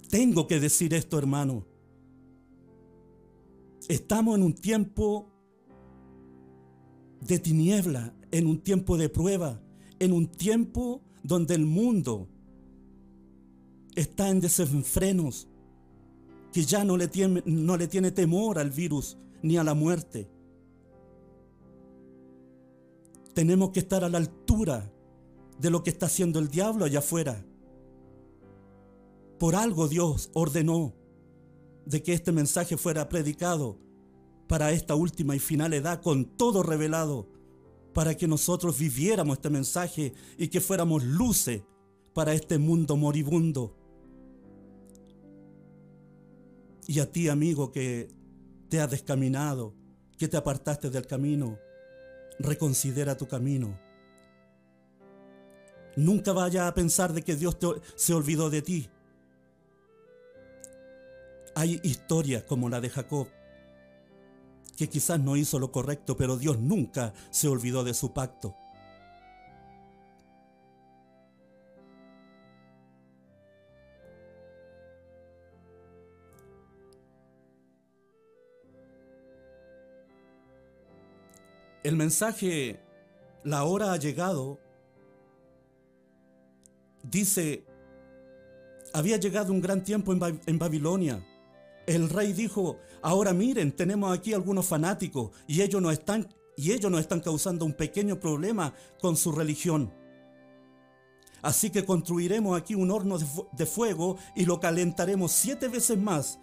Tengo 0.09 0.47
que 0.47 0.61
decir 0.61 0.95
esto, 0.95 1.19
hermano. 1.19 1.67
Estamos 3.89 4.37
en 4.37 4.43
un 4.43 4.55
tiempo 4.55 5.31
de 7.21 7.39
tiniebla, 7.39 8.15
en 8.31 8.47
un 8.47 8.61
tiempo 8.61 8.97
de 8.97 9.09
prueba, 9.09 9.61
en 9.99 10.13
un 10.13 10.27
tiempo 10.27 11.03
donde 11.23 11.55
el 11.55 11.67
mundo 11.67 12.29
está 13.95 14.31
en 14.31 14.41
desenfrenos, 14.41 15.49
que 16.53 16.65
ya 16.65 16.85
no 16.85 16.97
le 16.97 17.09
tiene, 17.09 17.43
no 17.47 17.77
le 17.77 17.89
tiene 17.89 18.11
temor 18.11 18.59
al 18.59 18.71
virus 18.71 19.17
ni 19.43 19.57
a 19.57 19.65
la 19.65 19.75
muerte. 19.75 20.29
Tenemos 23.35 23.71
que 23.71 23.81
estar 23.81 24.05
a 24.05 24.09
la 24.09 24.19
altura 24.19 24.91
de 25.59 25.71
lo 25.71 25.83
que 25.83 25.91
está 25.91 26.07
haciendo 26.07 26.39
el 26.39 26.49
diablo 26.49 26.85
allá 26.85 26.99
afuera. 26.99 27.45
Por 29.39 29.55
algo 29.55 29.89
Dios 29.89 30.31
ordenó 30.35 30.95
de 31.87 32.03
que 32.03 32.13
este 32.13 32.33
mensaje 32.33 32.77
fuera 32.77 33.09
predicado 33.09 33.79
para 34.49 34.73
esta 34.73 34.95
última 34.95 35.37
y 35.37 35.39
final 35.39 35.73
edad 35.73 36.03
con 36.03 36.25
todo 36.25 36.63
revelado, 36.63 37.29
para 37.95 38.17
que 38.17 38.27
nosotros 38.29 38.79
viviéramos 38.79 39.39
este 39.39 39.51
mensaje 39.51 40.13
y 40.37 40.49
que 40.49 40.61
fuéramos 40.61 41.05
luces 41.05 41.63
para 42.15 42.35
este 42.35 42.59
mundo 42.59 42.97
moribundo. 42.97 43.80
Y 46.91 46.99
a 46.99 47.13
ti, 47.13 47.29
amigo, 47.29 47.71
que 47.71 48.11
te 48.69 48.81
has 48.81 48.91
descaminado, 48.91 49.77
que 50.19 50.27
te 50.27 50.37
apartaste 50.37 50.91
del 50.91 51.07
camino, 51.07 51.57
reconsidera 52.41 53.17
tu 53.17 53.29
camino. 53.29 53.79
Nunca 55.95 56.33
vaya 56.33 56.67
a 56.67 56.75
pensar 56.75 57.13
de 57.13 57.23
que 57.23 57.37
Dios 57.37 57.59
se 57.95 58.13
olvidó 58.13 58.51
de 58.51 58.63
ti. 58.63 58.89
Hay 61.55 61.79
historias 61.85 62.43
como 62.43 62.69
la 62.69 62.81
de 62.81 62.91
Jacob, 62.91 63.29
que 64.77 64.89
quizás 64.89 65.21
no 65.21 65.37
hizo 65.37 65.61
lo 65.61 65.71
correcto, 65.71 66.17
pero 66.17 66.39
Dios 66.39 66.59
nunca 66.59 67.15
se 67.31 67.47
olvidó 67.47 67.85
de 67.85 67.95
su 67.95 68.13
pacto. 68.13 68.57
El 81.91 81.97
mensaje, 81.97 82.79
la 83.43 83.65
hora 83.65 83.93
ha 83.93 83.97
llegado, 83.97 84.61
dice, 87.03 87.65
había 88.93 89.17
llegado 89.17 89.53
un 89.53 89.61
gran 89.61 89.83
tiempo 89.83 90.13
en, 90.13 90.59
Babilonia. 90.61 91.27
El 91.89 92.09
rey 92.09 92.33
dijo, 92.33 92.79
ahora 93.03 93.33
miren, 93.33 93.73
tenemos 93.73 94.17
aquí 94.17 94.33
algunos 94.33 94.67
fanáticos 94.67 95.33
y 95.49 95.63
ellos 95.63 95.83
nos 95.83 95.95
están, 95.95 96.33
y 96.57 96.71
ellos 96.71 96.93
están 97.01 97.19
causando 97.19 97.65
un 97.65 97.73
pequeño 97.73 98.21
problema 98.21 98.73
con 99.01 99.17
su 99.17 99.33
religión. 99.33 99.93
Así 101.43 101.71
que 101.71 101.85
construiremos 101.85 102.57
aquí 102.57 102.77
un 102.77 102.93
horno 102.93 103.19
de 103.51 103.67
fuego 103.67 104.17
y 104.37 104.45
lo 104.45 104.61
calentaremos 104.61 105.33
siete 105.33 105.67
veces 105.67 105.99
más 105.99 106.39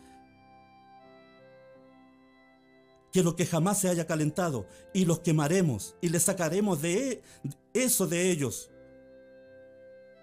que 3.12 3.24
lo 3.24 3.36
que 3.36 3.46
jamás 3.46 3.80
se 3.80 3.90
haya 3.90 4.06
calentado, 4.06 4.68
y 4.94 5.06
los 5.06 5.20
quemaremos 5.20 5.96
y 6.02 6.10
les 6.10 6.24
sacaremos 6.24 6.82
de 6.82 7.22
eso 7.74 8.08
de 8.08 8.32
ellos. 8.32 8.70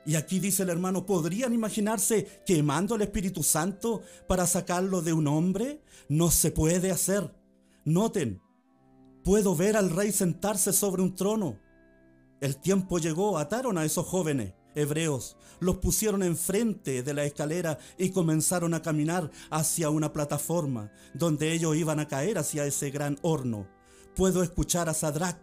Y 0.06 0.16
aquí 0.16 0.38
dice 0.38 0.64
el 0.64 0.68
hermano, 0.68 1.06
¿podrían 1.06 1.54
imaginarse 1.54 2.42
quemando 2.44 2.94
el 2.94 3.02
Espíritu 3.02 3.42
Santo 3.42 4.02
para 4.28 4.46
sacarlo 4.46 5.00
de 5.00 5.14
un 5.14 5.26
hombre? 5.26 5.82
No 6.08 6.30
se 6.30 6.50
puede 6.50 6.90
hacer. 6.90 7.34
Noten, 7.86 8.42
puedo 9.22 9.56
ver 9.56 9.76
al 9.76 9.90
rey 9.90 10.12
sentarse 10.12 10.74
sobre 10.74 11.00
un 11.00 11.14
trono. 11.14 11.58
El 12.40 12.58
tiempo 12.58 12.98
llegó, 12.98 13.38
ataron 13.38 13.78
a 13.78 13.84
esos 13.86 14.06
jóvenes 14.06 14.52
hebreos, 14.74 15.36
los 15.60 15.78
pusieron 15.78 16.22
enfrente 16.22 17.02
de 17.02 17.14
la 17.14 17.24
escalera 17.24 17.78
y 17.98 18.10
comenzaron 18.10 18.74
a 18.74 18.82
caminar 18.82 19.30
hacia 19.50 19.90
una 19.90 20.12
plataforma 20.12 20.92
donde 21.14 21.52
ellos 21.52 21.76
iban 21.76 22.00
a 22.00 22.08
caer 22.08 22.38
hacia 22.38 22.66
ese 22.66 22.90
gran 22.90 23.18
horno. 23.22 23.68
Puedo 24.14 24.42
escuchar 24.42 24.88
a 24.88 24.94
Sadrach 24.94 25.38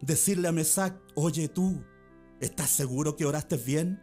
decirle 0.00 0.48
a 0.48 0.52
Mesac, 0.52 1.00
oye 1.14 1.48
tú, 1.48 1.82
¿estás 2.40 2.70
seguro 2.70 3.16
que 3.16 3.24
oraste 3.24 3.56
bien? 3.56 4.02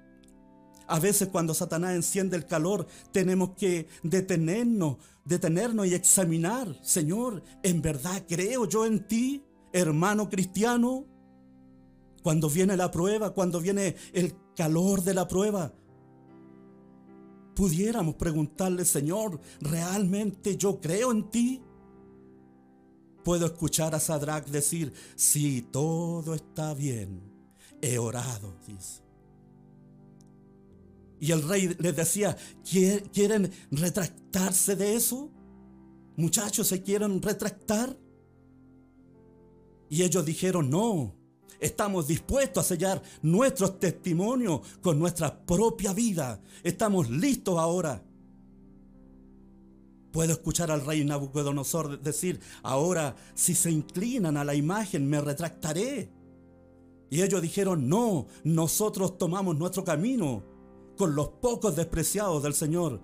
A 0.87 0.99
veces 0.99 1.29
cuando 1.29 1.53
Satanás 1.53 1.95
enciende 1.95 2.35
el 2.35 2.45
calor 2.45 2.87
tenemos 3.11 3.51
que 3.51 3.87
detenernos, 4.03 4.97
detenernos 5.23 5.87
y 5.87 5.93
examinar, 5.93 6.77
Señor, 6.81 7.43
¿en 7.63 7.81
verdad 7.81 8.23
creo 8.27 8.67
yo 8.67 8.85
en 8.85 9.07
ti, 9.07 9.43
hermano 9.71 10.29
cristiano? 10.29 11.07
Cuando 12.23 12.49
viene 12.49 12.77
la 12.77 12.89
prueba, 12.89 13.33
cuando 13.33 13.59
viene 13.59 13.95
el 14.13 14.33
calor 14.55 15.03
de 15.03 15.13
la 15.13 15.27
prueba, 15.27 15.73
pudiéramos 17.53 18.15
preguntarle, 18.15 18.85
Señor, 18.85 19.39
¿realmente 19.59 20.55
yo 20.55 20.79
creo 20.79 21.11
en 21.11 21.29
ti? 21.29 21.61
Puedo 23.25 23.45
escuchar 23.45 23.93
a 23.93 23.99
Sadrach 23.99 24.47
decir, 24.47 24.93
sí, 25.15 25.67
todo 25.69 26.33
está 26.33 26.73
bien, 26.73 27.21
he 27.81 27.97
orado, 27.97 28.55
dice. 28.65 29.03
Y 31.19 31.31
el 31.31 31.47
rey 31.47 31.75
les 31.79 31.95
decía, 31.95 32.37
¿quieren 32.63 33.51
retractarse 33.71 34.75
de 34.75 34.95
eso? 34.95 35.29
Muchachos, 36.15 36.67
¿se 36.67 36.81
quieren 36.81 37.21
retractar? 37.21 37.97
Y 39.89 40.03
ellos 40.03 40.25
dijeron, 40.25 40.69
no, 40.69 41.15
Estamos 41.59 42.07
dispuestos 42.07 42.65
a 42.65 42.67
sellar 42.67 43.01
nuestros 43.21 43.79
testimonios 43.79 44.61
con 44.81 44.99
nuestra 44.99 45.45
propia 45.45 45.93
vida. 45.93 46.41
Estamos 46.63 47.09
listos 47.09 47.57
ahora. 47.57 48.03
Puedo 50.11 50.31
escuchar 50.31 50.69
al 50.69 50.85
rey 50.85 51.03
Nabucodonosor 51.03 51.99
decir, 51.99 52.39
ahora 52.61 53.15
si 53.33 53.55
se 53.55 53.71
inclinan 53.71 54.37
a 54.37 54.43
la 54.43 54.53
imagen 54.53 55.09
me 55.09 55.19
retractaré. 55.19 56.11
Y 57.09 57.21
ellos 57.21 57.41
dijeron, 57.41 57.89
no, 57.89 58.27
nosotros 58.43 59.17
tomamos 59.17 59.57
nuestro 59.57 59.83
camino 59.83 60.43
con 60.97 61.15
los 61.15 61.29
pocos 61.29 61.75
despreciados 61.75 62.43
del 62.43 62.53
Señor. 62.53 63.01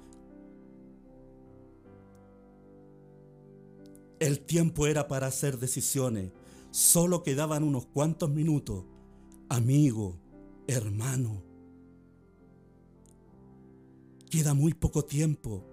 El 4.19 4.41
tiempo 4.41 4.85
era 4.85 5.07
para 5.07 5.27
hacer 5.27 5.57
decisiones. 5.57 6.31
Solo 6.71 7.23
quedaban 7.23 7.63
unos 7.63 7.85
cuantos 7.87 8.29
minutos. 8.29 8.85
Amigo, 9.49 10.19
hermano. 10.67 11.43
Queda 14.29 14.53
muy 14.53 14.73
poco 14.73 15.03
tiempo. 15.03 15.63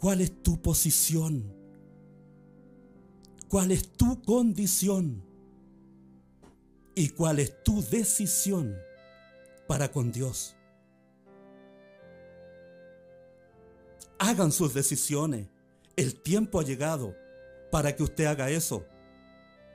¿Cuál 0.00 0.22
es 0.22 0.42
tu 0.42 0.60
posición? 0.60 1.54
¿Cuál 3.48 3.70
es 3.70 3.92
tu 3.92 4.22
condición? 4.22 5.22
¿Y 6.94 7.10
cuál 7.10 7.38
es 7.38 7.62
tu 7.62 7.82
decisión 7.82 8.74
para 9.68 9.92
con 9.92 10.10
Dios? 10.10 10.56
Hagan 14.18 14.52
sus 14.52 14.72
decisiones. 14.72 15.48
El 15.96 16.14
tiempo 16.14 16.60
ha 16.60 16.64
llegado 16.64 17.14
para 17.70 17.94
que 17.94 18.02
usted 18.02 18.24
haga 18.24 18.48
eso. 18.48 18.86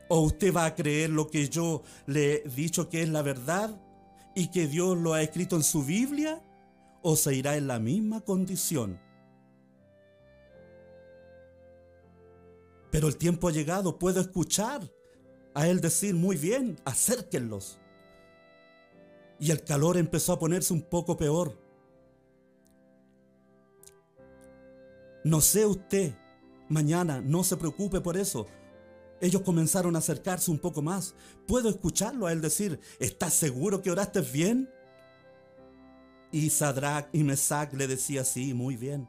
¿O 0.09 0.21
usted 0.21 0.53
va 0.53 0.65
a 0.65 0.75
creer 0.75 1.09
lo 1.09 1.27
que 1.27 1.49
yo 1.49 1.83
le 2.05 2.35
he 2.35 2.49
dicho 2.49 2.89
que 2.89 3.01
es 3.01 3.09
la 3.09 3.21
verdad 3.21 3.81
y 4.35 4.49
que 4.49 4.67
Dios 4.67 4.97
lo 4.97 5.13
ha 5.13 5.21
escrito 5.21 5.55
en 5.55 5.63
su 5.63 5.83
Biblia? 5.83 6.41
¿O 7.01 7.15
se 7.15 7.35
irá 7.35 7.57
en 7.57 7.67
la 7.67 7.79
misma 7.79 8.21
condición? 8.21 8.99
Pero 12.91 13.07
el 13.07 13.17
tiempo 13.17 13.47
ha 13.47 13.51
llegado, 13.51 13.99
puedo 13.99 14.21
escuchar 14.21 14.89
a 15.53 15.67
él 15.67 15.81
decir 15.81 16.15
muy 16.15 16.37
bien, 16.37 16.79
acérquenlos. 16.85 17.79
Y 19.39 19.51
el 19.51 19.63
calor 19.63 19.97
empezó 19.97 20.33
a 20.33 20.39
ponerse 20.39 20.73
un 20.73 20.81
poco 20.81 21.17
peor. 21.17 21.57
No 25.23 25.41
sé 25.41 25.65
usted, 25.65 26.15
mañana, 26.69 27.21
no 27.21 27.43
se 27.43 27.57
preocupe 27.57 28.01
por 28.01 28.17
eso. 28.17 28.47
Ellos 29.19 29.41
comenzaron 29.41 29.95
a 29.95 29.99
acercarse 29.99 30.51
un 30.51 30.59
poco 30.59 30.81
más. 30.81 31.15
Puedo 31.47 31.69
escucharlo 31.69 32.27
a 32.27 32.31
él 32.31 32.41
decir, 32.41 32.79
¿estás 32.99 33.33
seguro 33.33 33.81
que 33.81 33.91
oraste 33.91 34.21
bien? 34.21 34.69
Y 36.31 36.49
Sadrach 36.49 37.09
y 37.13 37.23
Mesach 37.23 37.73
le 37.73 37.87
decía 37.87 38.23
sí, 38.23 38.53
muy 38.53 38.75
bien. 38.75 39.07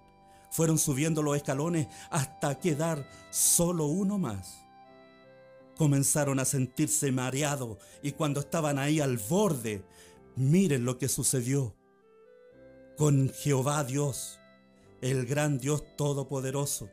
Fueron 0.50 0.78
subiendo 0.78 1.22
los 1.22 1.36
escalones 1.36 1.88
hasta 2.10 2.58
quedar 2.58 3.08
solo 3.30 3.86
uno 3.86 4.18
más. 4.18 4.64
Comenzaron 5.76 6.40
a 6.40 6.44
sentirse 6.44 7.12
mareados 7.12 7.78
y 8.02 8.12
cuando 8.12 8.40
estaban 8.40 8.78
ahí 8.78 9.00
al 9.00 9.18
borde, 9.18 9.84
miren 10.36 10.84
lo 10.84 10.98
que 10.98 11.08
sucedió. 11.08 11.74
Con 12.96 13.28
Jehová 13.28 13.84
Dios, 13.84 14.40
el 15.02 15.26
gran 15.26 15.58
Dios 15.58 15.84
Todopoderoso. 15.96 16.90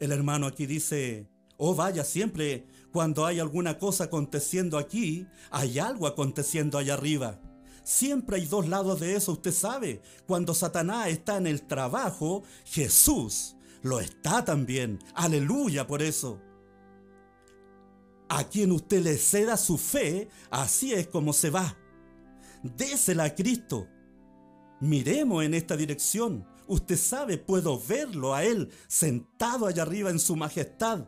El 0.00 0.12
hermano 0.12 0.46
aquí 0.46 0.66
dice, 0.66 1.28
oh 1.56 1.74
vaya, 1.74 2.04
siempre 2.04 2.66
cuando 2.92 3.26
hay 3.26 3.40
alguna 3.40 3.78
cosa 3.78 4.04
aconteciendo 4.04 4.78
aquí, 4.78 5.26
hay 5.50 5.78
algo 5.78 6.06
aconteciendo 6.06 6.78
allá 6.78 6.94
arriba. 6.94 7.40
Siempre 7.82 8.36
hay 8.36 8.46
dos 8.46 8.68
lados 8.68 9.00
de 9.00 9.16
eso, 9.16 9.32
usted 9.32 9.52
sabe. 9.52 10.00
Cuando 10.26 10.54
Satanás 10.54 11.08
está 11.08 11.36
en 11.36 11.46
el 11.46 11.62
trabajo, 11.66 12.44
Jesús 12.64 13.56
lo 13.82 14.00
está 14.00 14.44
también. 14.44 14.98
Aleluya 15.14 15.86
por 15.86 16.02
eso. 16.02 16.40
A 18.28 18.44
quien 18.44 18.72
usted 18.72 19.02
le 19.02 19.18
ceda 19.18 19.56
su 19.56 19.76
fe, 19.76 20.28
así 20.50 20.92
es 20.92 21.08
como 21.08 21.32
se 21.32 21.50
va. 21.50 21.76
Désela 22.62 23.24
a 23.24 23.34
Cristo. 23.34 23.88
Miremos 24.80 25.44
en 25.44 25.54
esta 25.54 25.76
dirección. 25.76 26.46
Usted 26.66 26.96
sabe, 26.96 27.38
puedo 27.38 27.78
verlo 27.78 28.34
a 28.34 28.44
Él 28.44 28.70
sentado 28.88 29.66
allá 29.66 29.82
arriba 29.82 30.10
en 30.10 30.18
su 30.18 30.34
majestad, 30.34 31.06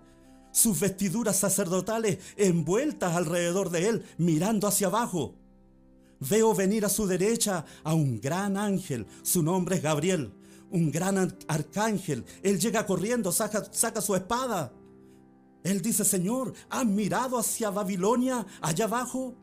sus 0.53 0.79
vestiduras 0.79 1.39
sacerdotales 1.39 2.19
envueltas 2.37 3.17
alrededor 3.17 3.71
de 3.71 3.89
Él, 3.89 4.05
mirando 4.19 4.67
hacia 4.67 4.89
abajo. 4.89 5.35
Veo 6.21 6.55
venir 6.55 6.85
a 6.85 6.89
su 6.89 7.07
derecha 7.07 7.65
a 7.85 7.95
un 7.95 8.21
gran 8.21 8.57
ángel, 8.57 9.07
su 9.23 9.43
nombre 9.43 9.77
es 9.77 9.83
Gabriel, 9.83 10.33
un 10.71 10.91
gran 10.91 11.37
arcángel. 11.49 12.25
Él 12.43 12.59
llega 12.61 12.87
corriendo, 12.87 13.33
saca, 13.33 14.01
su 14.01 14.15
espada. 14.15 14.73
Él 15.63 15.83
dice, 15.83 16.05
Señor, 16.05 16.53
¿has 16.71 16.87
mirado 16.87 17.39
hacia 17.39 17.71
Babilonia 17.71 18.47
allá 18.61 18.85
abajo? 18.85 19.35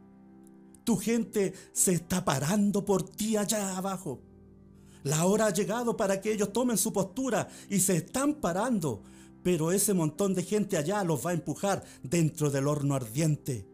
Tu 0.83 0.97
gente 0.97 1.53
se 1.73 1.93
está 1.93 2.23
parando 2.23 2.85
por 2.85 3.03
ti 3.03 3.37
allá 3.37 3.77
abajo. 3.77 4.19
La 5.03 5.25
hora 5.25 5.47
ha 5.47 5.53
llegado 5.53 5.97
para 5.97 6.21
que 6.21 6.31
ellos 6.31 6.53
tomen 6.53 6.77
su 6.77 6.93
postura 6.93 7.47
y 7.69 7.79
se 7.79 7.97
están 7.97 8.35
parando, 8.35 9.03
pero 9.43 9.71
ese 9.71 9.93
montón 9.93 10.33
de 10.33 10.43
gente 10.43 10.77
allá 10.77 11.03
los 11.03 11.25
va 11.25 11.31
a 11.31 11.33
empujar 11.33 11.83
dentro 12.01 12.49
del 12.49 12.67
horno 12.67 12.95
ardiente. 12.95 13.67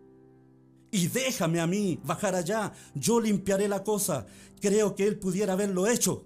Y 0.91 1.07
déjame 1.07 1.59
a 1.59 1.67
mí 1.67 1.99
bajar 2.03 2.33
allá, 2.33 2.73
yo 2.95 3.19
limpiaré 3.19 3.67
la 3.67 3.83
cosa. 3.83 4.25
Creo 4.59 4.95
que 4.95 5.05
él 5.05 5.19
pudiera 5.19 5.53
haberlo 5.53 5.87
hecho. 5.87 6.25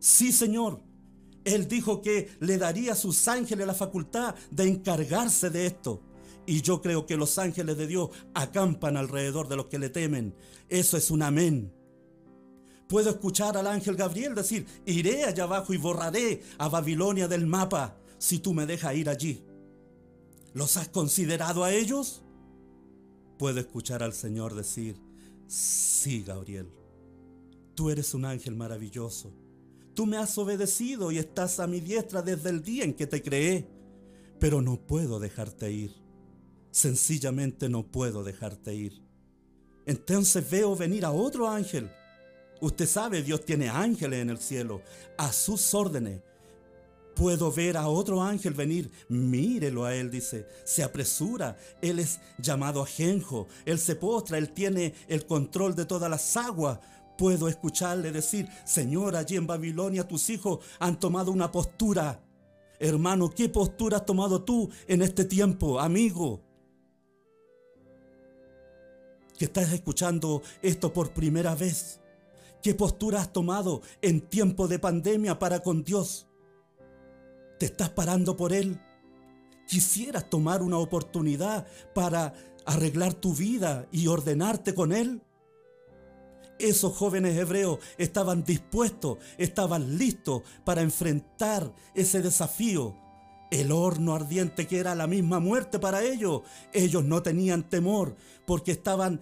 Sí, 0.00 0.32
Señor. 0.32 0.82
Él 1.44 1.68
dijo 1.68 2.00
que 2.00 2.30
le 2.40 2.58
daría 2.58 2.92
a 2.92 2.96
sus 2.96 3.28
ángeles 3.28 3.66
la 3.66 3.74
facultad 3.74 4.34
de 4.50 4.66
encargarse 4.66 5.50
de 5.50 5.66
esto. 5.66 6.02
Y 6.46 6.62
yo 6.62 6.80
creo 6.80 7.06
que 7.06 7.16
los 7.16 7.38
ángeles 7.38 7.76
de 7.76 7.86
Dios 7.86 8.10
acampan 8.34 8.96
alrededor 8.96 9.48
de 9.48 9.56
los 9.56 9.66
que 9.66 9.78
le 9.78 9.90
temen. 9.90 10.34
Eso 10.68 10.96
es 10.96 11.10
un 11.10 11.22
amén. 11.22 11.72
Puedo 12.88 13.10
escuchar 13.10 13.56
al 13.56 13.66
ángel 13.66 13.96
Gabriel 13.96 14.34
decir, 14.34 14.66
iré 14.84 15.24
allá 15.24 15.44
abajo 15.44 15.72
y 15.72 15.78
borraré 15.78 16.42
a 16.58 16.68
Babilonia 16.68 17.28
del 17.28 17.46
mapa 17.46 17.96
si 18.18 18.38
tú 18.38 18.52
me 18.52 18.66
dejas 18.66 18.94
ir 18.94 19.08
allí. 19.08 19.42
¿Los 20.52 20.76
has 20.76 20.88
considerado 20.88 21.64
a 21.64 21.72
ellos? 21.72 22.22
Puedo 23.38 23.58
escuchar 23.58 24.02
al 24.02 24.12
Señor 24.12 24.54
decir, 24.54 25.00
sí, 25.48 26.22
Gabriel, 26.22 26.68
tú 27.74 27.90
eres 27.90 28.14
un 28.14 28.24
ángel 28.24 28.54
maravilloso. 28.54 29.32
Tú 29.94 30.06
me 30.06 30.16
has 30.16 30.36
obedecido 30.38 31.10
y 31.10 31.18
estás 31.18 31.60
a 31.60 31.66
mi 31.66 31.80
diestra 31.80 32.22
desde 32.22 32.50
el 32.50 32.62
día 32.62 32.84
en 32.84 32.94
que 32.94 33.06
te 33.06 33.22
creé, 33.22 33.68
pero 34.38 34.60
no 34.60 34.76
puedo 34.76 35.20
dejarte 35.20 35.72
ir. 35.72 35.94
Sencillamente 36.70 37.68
no 37.68 37.86
puedo 37.86 38.24
dejarte 38.24 38.74
ir. 38.74 39.02
Entonces 39.86 40.48
veo 40.50 40.74
venir 40.76 41.04
a 41.04 41.12
otro 41.12 41.48
ángel. 41.48 41.90
Usted 42.64 42.86
sabe, 42.86 43.22
Dios 43.22 43.44
tiene 43.44 43.68
ángeles 43.68 44.22
en 44.22 44.30
el 44.30 44.38
cielo, 44.38 44.80
a 45.18 45.34
sus 45.34 45.74
órdenes. 45.74 46.22
Puedo 47.14 47.52
ver 47.52 47.76
a 47.76 47.88
otro 47.88 48.22
ángel 48.22 48.54
venir. 48.54 48.90
Mírelo 49.10 49.84
a 49.84 49.94
él, 49.94 50.10
dice. 50.10 50.46
Se 50.64 50.82
apresura. 50.82 51.58
Él 51.82 51.98
es 51.98 52.20
llamado 52.38 52.82
ajenjo. 52.82 53.48
Él 53.66 53.78
se 53.78 53.96
postra. 53.96 54.38
Él 54.38 54.48
tiene 54.48 54.94
el 55.08 55.26
control 55.26 55.74
de 55.74 55.84
todas 55.84 56.08
las 56.08 56.38
aguas. 56.38 56.78
Puedo 57.18 57.48
escucharle 57.48 58.10
decir, 58.10 58.48
Señor, 58.64 59.14
allí 59.14 59.36
en 59.36 59.46
Babilonia 59.46 60.08
tus 60.08 60.30
hijos 60.30 60.60
han 60.78 60.98
tomado 60.98 61.32
una 61.32 61.52
postura. 61.52 62.24
Hermano, 62.80 63.28
¿qué 63.28 63.50
postura 63.50 63.98
has 63.98 64.06
tomado 64.06 64.42
tú 64.42 64.70
en 64.88 65.02
este 65.02 65.26
tiempo, 65.26 65.78
amigo? 65.78 66.40
Que 69.38 69.44
estás 69.44 69.70
escuchando 69.70 70.40
esto 70.62 70.94
por 70.94 71.12
primera 71.12 71.54
vez. 71.54 72.00
¿Qué 72.64 72.74
postura 72.74 73.20
has 73.20 73.30
tomado 73.30 73.82
en 74.00 74.22
tiempo 74.22 74.68
de 74.68 74.78
pandemia 74.78 75.38
para 75.38 75.60
con 75.60 75.84
Dios? 75.84 76.26
¿Te 77.58 77.66
estás 77.66 77.90
parando 77.90 78.38
por 78.38 78.54
Él? 78.54 78.80
¿Quisieras 79.68 80.30
tomar 80.30 80.62
una 80.62 80.78
oportunidad 80.78 81.66
para 81.94 82.32
arreglar 82.64 83.12
tu 83.12 83.34
vida 83.34 83.86
y 83.92 84.06
ordenarte 84.06 84.74
con 84.74 84.92
Él? 84.92 85.20
Esos 86.58 86.96
jóvenes 86.96 87.36
hebreos 87.36 87.80
estaban 87.98 88.44
dispuestos, 88.44 89.18
estaban 89.36 89.98
listos 89.98 90.40
para 90.64 90.80
enfrentar 90.80 91.70
ese 91.94 92.22
desafío. 92.22 92.96
El 93.50 93.72
horno 93.72 94.14
ardiente 94.14 94.66
que 94.66 94.78
era 94.78 94.94
la 94.94 95.06
misma 95.06 95.38
muerte 95.38 95.78
para 95.78 96.02
ellos. 96.02 96.40
Ellos 96.72 97.04
no 97.04 97.22
tenían 97.22 97.68
temor 97.68 98.16
porque 98.46 98.72
estaban 98.72 99.20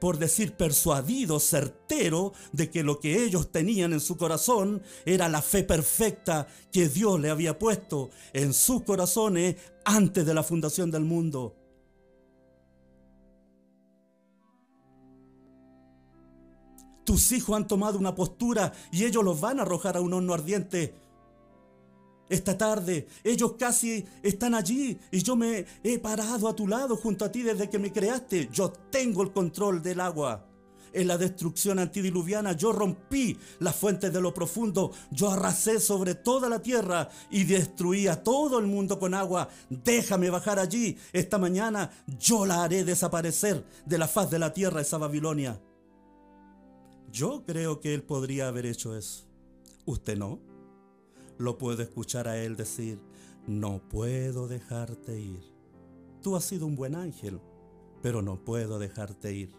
por 0.00 0.18
decir 0.18 0.54
persuadido, 0.54 1.38
certero 1.38 2.32
de 2.52 2.70
que 2.70 2.82
lo 2.82 2.98
que 2.98 3.22
ellos 3.22 3.52
tenían 3.52 3.92
en 3.92 4.00
su 4.00 4.16
corazón 4.16 4.82
era 5.04 5.28
la 5.28 5.42
fe 5.42 5.62
perfecta 5.62 6.48
que 6.72 6.88
Dios 6.88 7.20
le 7.20 7.30
había 7.30 7.58
puesto 7.58 8.10
en 8.32 8.54
sus 8.54 8.82
corazones 8.82 9.56
antes 9.84 10.24
de 10.24 10.34
la 10.34 10.42
fundación 10.42 10.90
del 10.90 11.04
mundo. 11.04 11.56
Tus 17.04 17.32
hijos 17.32 17.56
han 17.56 17.66
tomado 17.66 17.98
una 17.98 18.14
postura 18.14 18.72
y 18.92 19.04
ellos 19.04 19.24
los 19.24 19.40
van 19.40 19.58
a 19.58 19.62
arrojar 19.62 19.96
a 19.96 20.00
un 20.00 20.12
horno 20.12 20.32
ardiente 20.32 20.94
esta 22.30 22.56
tarde. 22.56 23.06
Ellos 23.22 23.56
casi 23.58 24.06
están 24.22 24.54
allí 24.54 24.98
y 25.10 25.22
yo 25.22 25.36
me 25.36 25.66
he 25.82 25.98
parado 25.98 26.48
a 26.48 26.56
tu 26.56 26.66
lado 26.66 26.96
junto 26.96 27.26
a 27.26 27.32
ti 27.32 27.42
desde 27.42 27.68
que 27.68 27.78
me 27.78 27.92
creaste. 27.92 28.48
Yo 28.50 28.70
tengo 28.70 29.22
el 29.22 29.32
control 29.32 29.82
del 29.82 30.00
agua. 30.00 30.46
En 30.92 31.06
la 31.06 31.18
destrucción 31.18 31.78
antidiluviana 31.78 32.52
yo 32.52 32.72
rompí 32.72 33.36
las 33.60 33.76
fuentes 33.76 34.12
de 34.12 34.20
lo 34.20 34.34
profundo, 34.34 34.90
yo 35.12 35.30
arrasé 35.30 35.78
sobre 35.78 36.16
toda 36.16 36.48
la 36.48 36.60
tierra 36.60 37.08
y 37.30 37.44
destruí 37.44 38.08
a 38.08 38.24
todo 38.24 38.58
el 38.58 38.66
mundo 38.66 38.98
con 38.98 39.14
agua. 39.14 39.48
Déjame 39.68 40.30
bajar 40.30 40.58
allí. 40.58 40.98
Esta 41.12 41.38
mañana 41.38 41.90
yo 42.18 42.44
la 42.44 42.64
haré 42.64 42.84
desaparecer 42.84 43.64
de 43.86 43.98
la 43.98 44.08
faz 44.08 44.30
de 44.30 44.40
la 44.40 44.52
tierra 44.52 44.80
esa 44.80 44.98
Babilonia. 44.98 45.60
Yo 47.12 47.44
creo 47.44 47.80
que 47.80 47.94
él 47.94 48.02
podría 48.02 48.48
haber 48.48 48.66
hecho 48.66 48.96
eso. 48.96 49.26
¿Usted 49.84 50.16
no? 50.16 50.49
Lo 51.40 51.56
puedo 51.56 51.82
escuchar 51.82 52.28
a 52.28 52.38
él 52.38 52.54
decir, 52.54 53.00
no 53.46 53.80
puedo 53.88 54.46
dejarte 54.46 55.18
ir. 55.18 55.40
Tú 56.22 56.36
has 56.36 56.44
sido 56.44 56.66
un 56.66 56.76
buen 56.76 56.94
ángel, 56.94 57.40
pero 58.02 58.20
no 58.20 58.44
puedo 58.44 58.78
dejarte 58.78 59.34
ir. 59.34 59.50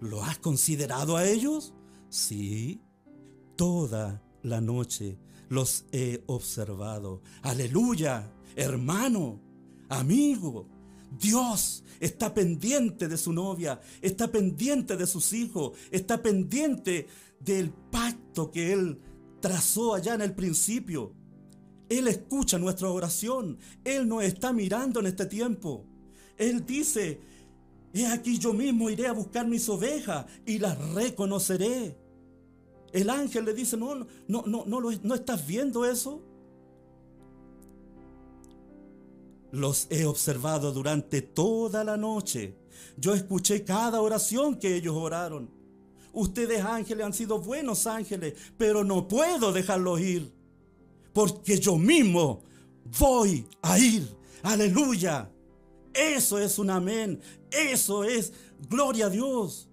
¿Lo 0.00 0.22
has 0.24 0.38
considerado 0.38 1.18
a 1.18 1.26
ellos? 1.26 1.74
Sí, 2.08 2.82
toda 3.54 4.22
la 4.42 4.62
noche 4.62 5.18
los 5.50 5.84
he 5.92 6.24
observado. 6.26 7.20
Aleluya, 7.42 8.32
hermano, 8.56 9.42
amigo. 9.90 10.66
Dios 11.18 11.84
está 11.98 12.32
pendiente 12.32 13.08
de 13.08 13.18
su 13.18 13.34
novia, 13.34 13.80
está 14.00 14.28
pendiente 14.28 14.96
de 14.96 15.06
sus 15.06 15.34
hijos, 15.34 15.76
está 15.90 16.22
pendiente 16.22 17.08
del 17.40 17.72
pacto 17.72 18.50
que 18.50 18.72
Él 18.72 19.00
trazó 19.40 19.94
allá 19.94 20.14
en 20.14 20.22
el 20.22 20.34
principio. 20.34 21.12
Él 21.88 22.06
escucha 22.08 22.58
nuestra 22.58 22.90
oración. 22.90 23.58
Él 23.84 24.08
nos 24.08 24.22
está 24.22 24.52
mirando 24.52 25.00
en 25.00 25.06
este 25.06 25.26
tiempo. 25.26 25.84
Él 26.36 26.64
dice, 26.64 27.20
he 27.92 28.06
aquí 28.06 28.38
yo 28.38 28.52
mismo 28.52 28.88
iré 28.88 29.06
a 29.06 29.12
buscar 29.12 29.46
mis 29.46 29.68
ovejas 29.68 30.26
y 30.46 30.58
las 30.58 30.78
reconoceré. 30.94 31.96
El 32.92 33.10
ángel 33.10 33.44
le 33.44 33.54
dice, 33.54 33.76
no, 33.76 33.94
no, 33.94 34.06
no, 34.46 34.64
no, 34.66 34.80
no 34.80 35.14
estás 35.14 35.46
viendo 35.46 35.84
eso. 35.84 36.22
Los 39.52 39.88
he 39.90 40.06
observado 40.06 40.72
durante 40.72 41.22
toda 41.22 41.82
la 41.82 41.96
noche 41.96 42.56
Yo 42.96 43.14
escuché 43.14 43.64
cada 43.64 44.00
oración 44.00 44.56
que 44.56 44.76
ellos 44.76 44.94
oraron. 44.96 45.50
Ustedes 46.12 46.62
ángeles 46.64 47.06
han 47.06 47.12
sido 47.12 47.40
buenos 47.40 47.86
ángeles, 47.86 48.34
pero 48.56 48.84
no 48.84 49.06
puedo 49.06 49.52
dejarlos 49.52 50.00
ir. 50.00 50.32
Porque 51.12 51.58
yo 51.58 51.76
mismo 51.76 52.42
voy 52.98 53.46
a 53.62 53.78
ir. 53.78 54.08
Aleluya. 54.42 55.30
Eso 55.92 56.38
es 56.38 56.58
un 56.58 56.70
amén. 56.70 57.20
Eso 57.50 58.04
es 58.04 58.32
gloria 58.68 59.06
a 59.06 59.10
Dios. 59.10 59.68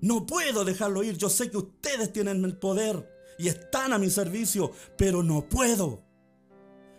No 0.00 0.26
puedo 0.26 0.64
dejarlo 0.64 1.02
ir. 1.02 1.16
Yo 1.16 1.28
sé 1.28 1.50
que 1.50 1.56
ustedes 1.56 2.12
tienen 2.12 2.44
el 2.44 2.56
poder 2.56 3.08
y 3.38 3.48
están 3.48 3.92
a 3.92 3.98
mi 3.98 4.10
servicio, 4.10 4.72
pero 4.96 5.22
no 5.22 5.48
puedo. 5.48 6.02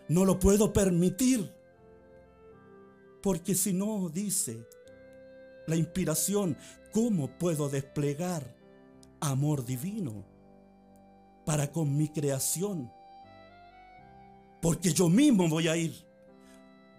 No 0.08 0.26
lo 0.26 0.40
puedo 0.40 0.74
permitir. 0.74 1.54
Porque 3.22 3.56
si 3.56 3.74
no, 3.74 4.10
dice 4.10 4.66
la 5.68 5.76
inspiración, 5.76 6.58
¿cómo 6.92 7.38
puedo 7.38 7.70
desplegar 7.70 8.59
amor 9.22 9.66
divino 9.66 10.26
para 11.46 11.72
con 11.72 11.96
mi 11.96 12.10
creación? 12.10 12.92
Porque 14.62 14.92
yo 14.94 15.10
mismo 15.10 15.48
voy 15.48 15.68
a 15.68 15.78
ir. 15.78 16.06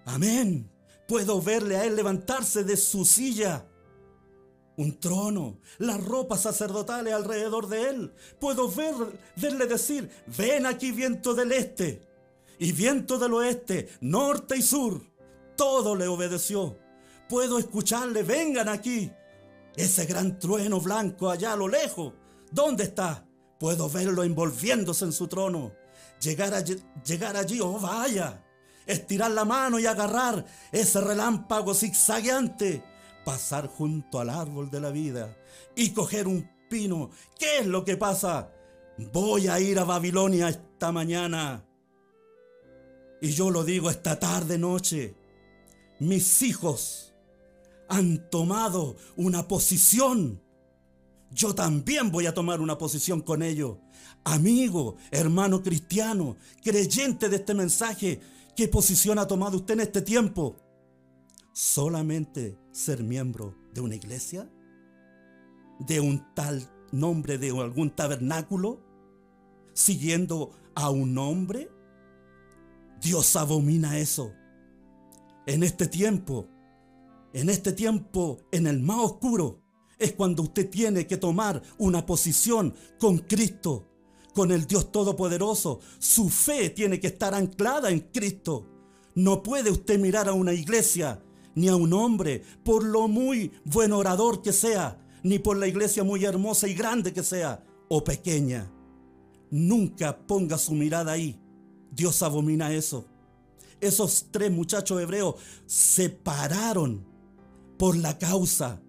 Amén. 0.07 0.71
Puedo 1.07 1.41
verle 1.43 1.77
a 1.77 1.85
él 1.85 1.97
levantarse 1.97 2.65
de 2.65 2.77
su 2.77 3.05
silla 3.05 3.67
un 4.81 4.99
trono, 4.99 5.59
las 5.79 6.03
ropas 6.03 6.43
sacerdotales 6.43 7.13
alrededor 7.13 7.69
de 7.69 7.91
él. 7.91 8.15
Puedo 8.39 8.71
ver, 8.71 8.95
verle 9.37 9.67
decir, 9.67 10.11
ven 10.39 10.65
aquí 10.65 10.91
viento 10.91 11.35
del 11.35 11.53
este 11.53 12.09
y 12.59 12.73
viento 12.73 13.19
del 13.19 13.35
oeste, 13.35 13.91
norte 14.01 14.57
y 14.57 14.63
sur. 14.63 15.03
Todo 15.55 15.95
le 15.95 16.09
obedeció. 16.09 16.79
Puedo 17.29 17.59
escucharle, 17.59 18.23
vengan 18.23 18.69
aquí. 18.69 19.13
Ese 19.77 20.07
gran 20.07 20.39
trueno 20.39 20.81
blanco 20.81 21.31
allá 21.31 21.53
a 21.53 21.57
lo 21.57 21.69
lejos, 21.69 22.13
¿dónde 22.51 22.85
está? 22.85 23.27
Puedo 23.59 23.89
verlo 23.89 24.25
envolviéndose 24.25 25.05
en 25.05 25.13
su 25.13 25.29
trono. 25.29 25.73
Llegar 26.21 26.55
allí, 26.55 26.77
llegar 27.05 27.37
allí, 27.37 27.61
oh 27.61 27.79
vaya. 27.79 28.45
Estirar 28.87 29.31
la 29.31 29.45
mano 29.45 29.79
y 29.79 29.87
agarrar 29.87 30.45
ese 30.73 31.01
relámpago 31.01 31.75
zigzagueante 31.75 32.83
pasar 33.25 33.69
junto 33.69 34.19
al 34.19 34.31
árbol 34.31 34.71
de 34.71 34.81
la 34.81 34.91
vida 34.91 35.37
y 35.77 35.91
coger 35.91 36.27
un 36.27 36.49
pino. 36.69 37.11
¿Qué 37.39 37.59
es 37.59 37.67
lo 37.67 37.85
que 37.85 37.97
pasa? 37.97 38.53
Voy 39.13 39.49
a 39.49 39.61
ir 39.61 39.79
a 39.79 39.85
Babilonia 39.85 40.49
esta 40.49 40.93
mañana. 40.93 41.65
Y 43.21 43.31
yo 43.31 43.51
lo 43.51 43.65
digo 43.65 43.91
esta 43.91 44.19
tarde 44.19 44.59
noche. 44.59 45.15
Mis 45.99 46.43
hijos 46.43 47.10
han 47.91 48.31
tomado 48.31 48.97
una 49.17 49.47
posición. 49.47 50.41
Yo 51.31 51.55
también 51.55 52.11
voy 52.11 52.27
a 52.27 52.35
tomar 52.35 52.61
una 52.61 52.79
posición 52.79 53.21
con 53.21 53.43
ellos. 53.43 53.77
Amigo, 54.25 54.97
hermano 55.11 55.63
cristiano, 55.63 56.37
creyente 56.63 57.29
de 57.29 57.37
este 57.37 57.55
mensaje, 57.55 58.21
¿qué 58.57 58.67
posición 58.69 59.19
ha 59.19 59.27
tomado 59.27 59.59
usted 59.59 59.75
en 59.75 59.81
este 59.81 60.03
tiempo? 60.03 60.57
solamente 61.53 62.57
ser 62.73 63.03
miembro 63.03 63.55
de 63.75 63.81
una 63.81 63.95
iglesia, 63.95 64.51
de 65.79 66.01
un 66.01 66.35
tal 66.35 66.63
nombre 66.93 67.39
de 67.39 67.51
algún 67.51 67.95
tabernáculo, 67.95 68.81
siguiendo 69.73 70.53
a 70.75 70.91
un 70.91 71.17
hombre. 71.19 71.71
Dios 73.01 73.37
abomina 73.37 73.99
eso. 73.99 74.33
En 75.47 75.63
este 75.63 75.87
tiempo, 75.87 76.49
en 77.33 77.49
este 77.49 77.73
tiempo, 77.73 78.39
en 78.51 78.67
el 78.67 78.81
más 78.81 78.99
oscuro, 78.99 79.63
es 79.99 80.13
cuando 80.15 80.43
usted 80.43 80.69
tiene 80.69 81.07
que 81.07 81.17
tomar 81.17 81.63
una 81.79 82.05
posición 82.07 82.75
con 82.99 83.19
Cristo, 83.19 83.87
con 84.35 84.51
el 84.51 84.67
Dios 84.67 84.91
Todopoderoso. 84.91 85.81
Su 85.99 86.29
fe 86.31 86.71
tiene 86.71 86.99
que 86.99 87.09
estar 87.09 87.35
anclada 87.35 87.91
en 87.91 88.01
Cristo. 88.01 88.67
No 89.15 89.43
puede 89.43 89.71
usted 89.71 89.99
mirar 89.99 90.29
a 90.29 90.33
una 90.33 90.55
iglesia 90.55 91.23
ni 91.55 91.69
a 91.69 91.77
un 91.77 91.93
hombre, 91.93 92.43
por 92.65 92.85
lo 92.85 93.09
muy 93.09 93.53
buen 93.65 93.93
orador 93.93 94.41
que 94.41 94.53
sea, 94.53 95.05
ni 95.23 95.39
por 95.39 95.57
la 95.57 95.67
iglesia 95.67 96.03
muy 96.05 96.25
hermosa 96.25 96.67
y 96.69 96.75
grande 96.75 97.13
que 97.13 97.23
sea, 97.23 97.63
o 97.89 98.03
pequeña. 98.03 98.73
Nunca 99.51 100.17
ponga 100.27 100.57
su 100.57 100.73
mirada 100.73 101.13
ahí. 101.13 101.39
Dios 101.91 102.23
abomina 102.23 102.73
eso. 102.73 103.05
Esos 103.81 104.29
tres 104.31 104.51
muchachos 104.51 105.01
hebreos 105.03 105.35
se 105.67 106.09
pararon 106.09 107.10
por 107.81 107.97
la 107.97 108.19
causa, 108.19 108.83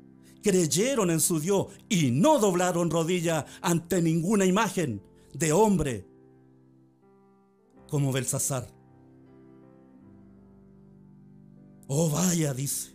creyeron 0.43 1.11
en 1.11 1.21
su 1.21 1.39
Dios 1.39 1.67
y 1.87 2.11
no 2.11 2.39
doblaron 2.39 2.89
rodilla 2.89 3.45
ante 3.61 4.01
ninguna 4.01 4.43
imagen 4.43 5.01
de 5.33 5.53
hombre 5.53 6.05
como 7.87 8.11
Belsasar. 8.11 8.67
Oh, 11.87 12.09
vaya, 12.09 12.53
dice. 12.53 12.91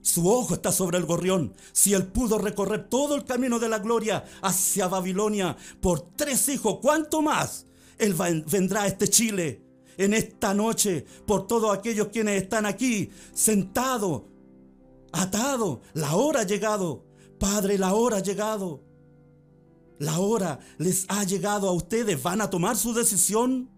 Su 0.00 0.28
ojo 0.28 0.54
está 0.54 0.72
sobre 0.72 0.98
el 0.98 1.04
gorrión. 1.04 1.54
Si 1.70 1.94
él 1.94 2.08
pudo 2.08 2.38
recorrer 2.38 2.88
todo 2.88 3.14
el 3.14 3.24
camino 3.24 3.60
de 3.60 3.68
la 3.68 3.78
gloria 3.78 4.24
hacia 4.42 4.88
Babilonia 4.88 5.56
por 5.80 6.00
tres 6.16 6.48
hijos, 6.48 6.80
¿cuánto 6.82 7.22
más? 7.22 7.66
Él 7.98 8.14
vendrá 8.50 8.82
a 8.82 8.86
este 8.88 9.06
Chile 9.06 9.62
en 9.96 10.14
esta 10.14 10.54
noche 10.54 11.04
por 11.26 11.46
todos 11.46 11.76
aquellos 11.76 12.08
quienes 12.08 12.42
están 12.42 12.66
aquí 12.66 13.10
sentados, 13.34 14.22
atados. 15.12 15.80
La 15.94 16.14
hora 16.16 16.40
ha 16.40 16.46
llegado. 16.46 17.04
Padre, 17.38 17.78
la 17.78 17.94
hora 17.94 18.18
ha 18.18 18.22
llegado. 18.22 18.82
La 19.98 20.18
hora 20.18 20.58
les 20.78 21.04
ha 21.08 21.24
llegado 21.24 21.68
a 21.68 21.72
ustedes. 21.72 22.22
¿Van 22.22 22.40
a 22.40 22.50
tomar 22.50 22.76
su 22.76 22.92
decisión? 22.94 23.70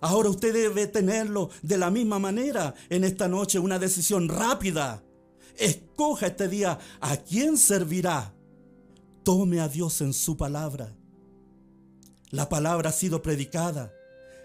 Ahora 0.00 0.28
usted 0.28 0.52
debe 0.52 0.86
tenerlo 0.86 1.50
de 1.62 1.78
la 1.78 1.90
misma 1.90 2.18
manera 2.18 2.74
en 2.90 3.04
esta 3.04 3.26
noche, 3.26 3.58
una 3.58 3.78
decisión 3.78 4.28
rápida. 4.28 5.02
Escoja 5.56 6.26
este 6.26 6.48
día 6.48 6.78
a 7.00 7.16
quién 7.16 7.56
servirá. 7.56 8.34
Tome 9.22 9.60
a 9.60 9.68
Dios 9.68 10.00
en 10.02 10.12
su 10.12 10.36
palabra. 10.36 10.94
La 12.30 12.48
palabra 12.48 12.90
ha 12.90 12.92
sido 12.92 13.22
predicada. 13.22 13.92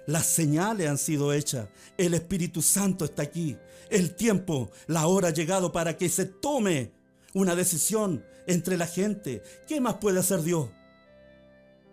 Las 0.10 0.26
señales 0.26 0.90
han 0.90 0.98
sido 0.98 1.34
hechas. 1.34 1.68
El 1.96 2.16
Espíritu 2.16 2.64
Santo 2.64 3.06
está 3.06 3.22
aquí. 3.22 3.56
El 3.92 4.16
tiempo, 4.16 4.72
la 4.88 5.06
hora 5.06 5.28
ha 5.28 5.34
llegado 5.34 5.72
para 5.72 5.98
que 5.98 6.10
se 6.10 6.26
tome 6.26 6.94
una 7.36 7.54
decisión 7.54 8.26
entre 8.48 8.76
la 8.76 8.88
gente. 8.88 9.44
¿Qué 9.68 9.80
más 9.80 9.98
puede 9.98 10.20
hacer 10.20 10.42
Dios? 10.42 10.70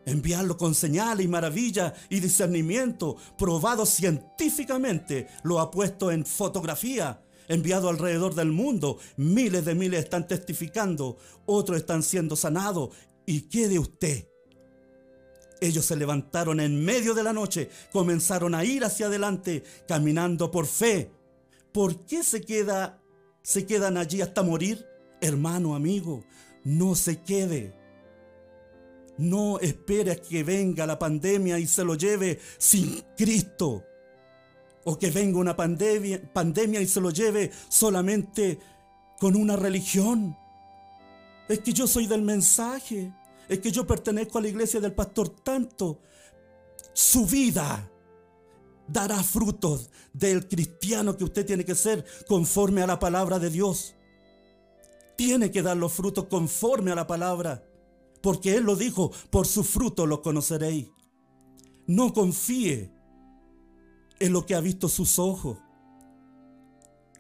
enviarlo 0.07 0.57
con 0.57 0.75
señales 0.75 1.27
y 1.27 1.29
maravillas 1.29 1.93
y 2.09 2.21
discernimiento, 2.21 3.17
probado 3.37 3.85
científicamente, 3.85 5.27
lo 5.43 5.59
ha 5.59 5.73
puesto 5.73 6.13
en 6.13 6.25
fotografía, 6.25 7.21
enviado 7.49 7.89
alrededor 7.89 8.37
del 8.37 8.53
mundo. 8.53 8.99
Miles 9.17 9.65
de 9.65 9.75
miles 9.75 10.05
están 10.05 10.29
testificando, 10.29 11.19
otros 11.45 11.79
están 11.79 12.05
siendo 12.05 12.37
sanados. 12.37 12.91
¿Y 13.27 13.43
qué 13.49 13.69
de 13.69 13.81
usted? 13.81 14.29
Ellos 15.61 15.87
se 15.87 15.97
levantaron 15.97 16.61
en 16.61 16.85
medio 16.85 17.15
de 17.15 17.23
la 17.23 17.33
noche, 17.33 17.71
comenzaron 17.93 18.55
a 18.55 18.65
ir 18.65 18.85
hacia 18.85 19.07
adelante, 19.07 19.63
caminando 19.89 20.51
por 20.51 20.67
fe. 20.67 21.11
¿Por 21.73 22.05
qué 22.05 22.23
se, 22.23 22.43
queda, 22.43 23.03
se 23.43 23.67
quedan 23.67 23.97
allí 23.97 24.21
hasta 24.21 24.43
morir? 24.43 24.87
Hermano, 25.21 25.75
amigo, 25.75 26.25
no 26.65 26.95
se 26.95 27.23
quede. 27.23 27.75
No 29.19 29.59
espere 29.61 30.21
que 30.21 30.45
venga 30.45 30.87
la 30.87 30.99
pandemia 30.99 31.59
y 31.59 31.67
se 31.67 31.85
lo 31.85 31.95
lleve 31.95 32.39
sin 32.59 33.03
Cristo. 33.17 33.85
O 34.85 34.99
que 34.99 35.11
venga 35.11 35.39
una 35.39 35.57
pandemia 35.57 36.81
y 36.81 36.87
se 36.87 37.01
lo 37.01 37.11
lleve 37.11 37.51
solamente 37.69 38.59
con 39.19 39.35
una 39.37 39.57
religión. 39.57 40.37
Es 41.49 41.61
que 41.61 41.73
yo 41.73 41.87
soy 41.87 42.07
del 42.07 42.23
mensaje. 42.23 43.13
Es 43.49 43.61
que 43.61 43.71
yo 43.71 43.87
pertenezco 43.87 44.39
a 44.39 44.43
la 44.43 44.49
iglesia 44.49 44.81
del 44.81 44.93
pastor 44.93 45.29
tanto. 45.29 46.01
Su 46.93 47.27
vida 47.27 47.91
dará 48.89 49.23
frutos 49.23 49.91
del 50.13 50.49
cristiano 50.49 51.17
que 51.17 51.25
usted 51.25 51.45
tiene 51.45 51.65
que 51.65 51.75
ser 51.75 52.05
conforme 52.27 52.83
a 52.83 52.87
la 52.87 52.99
palabra 52.99 53.39
de 53.39 53.51
Dios. 53.51 53.95
Tiene 55.17 55.51
que 55.51 55.63
dar 55.63 55.77
los 55.77 55.93
frutos 55.93 56.27
conforme 56.27 56.93
a 56.93 56.95
la 56.95 57.07
palabra 57.07 57.63
porque 58.27 58.57
Él 58.57 58.65
lo 58.65 58.75
dijo, 58.75 59.13
por 59.31 59.47
su 59.47 59.63
fruto 59.63 60.05
lo 60.05 60.21
conoceréis. 60.21 60.89
No 61.87 62.13
confíe 62.13 62.91
en 64.19 64.33
lo 64.33 64.45
que 64.45 64.57
ha 64.57 64.61
visto 64.61 64.89
sus 64.89 65.21
ojos. 65.21 65.59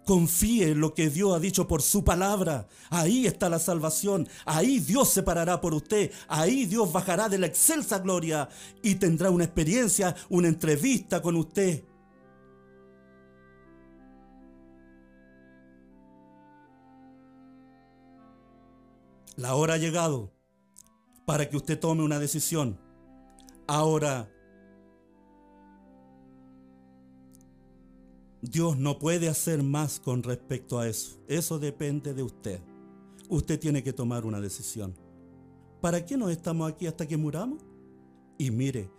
Confíe 0.07 0.71
en 0.71 0.81
lo 0.81 0.95
que 0.95 1.11
Dios 1.11 1.35
ha 1.35 1.41
dicho 1.41 1.67
por 1.67 1.83
su 1.83 2.05
palabra. 2.05 2.69
Ahí 2.91 3.27
está 3.27 3.49
la 3.49 3.59
salvación. 3.59 4.29
Ahí 4.45 4.79
Dios 4.79 5.11
se 5.11 5.25
parará 5.25 5.61
por 5.61 5.75
usted. 5.75 6.13
Ahí 6.29 6.65
Dios 6.65 6.93
bajará 6.93 7.29
de 7.29 7.39
la 7.39 7.49
excelsa 7.49 7.99
gloria 7.99 8.49
y 8.85 8.95
tendrá 8.95 9.31
una 9.31 9.43
experiencia, 9.43 10.15
una 10.29 10.47
entrevista 10.47 11.21
con 11.21 11.35
usted. 11.35 11.83
La 19.35 19.57
hora 19.57 19.75
ha 19.75 19.79
llegado 19.79 20.33
para 21.25 21.51
que 21.51 21.57
usted 21.57 21.81
tome 21.81 22.05
una 22.05 22.21
decisión. 22.21 22.79
Ahora 23.67 24.31
Dios 28.43 28.77
no 28.79 28.99
puede 28.99 29.29
hacer 29.29 29.63
más 29.63 29.99
con 29.99 30.23
respecto 30.23 30.79
a 30.79 30.89
eso. 30.89 31.19
Eso 31.29 31.59
depende 31.59 32.15
de 32.15 32.23
usted. 32.23 32.61
Usted 33.29 33.59
tiene 33.59 33.83
que 33.83 33.93
tomar 33.93 34.25
una 34.25 34.41
decisión. 34.41 34.95
¿Para 35.81 36.05
qué 36.05 36.17
nos 36.17 36.31
estamos 36.31 36.71
aquí 36.71 36.87
hasta 36.87 37.07
que 37.07 37.17
muramos? 37.17 37.63
Y 38.39 38.51
mire, 38.51 38.91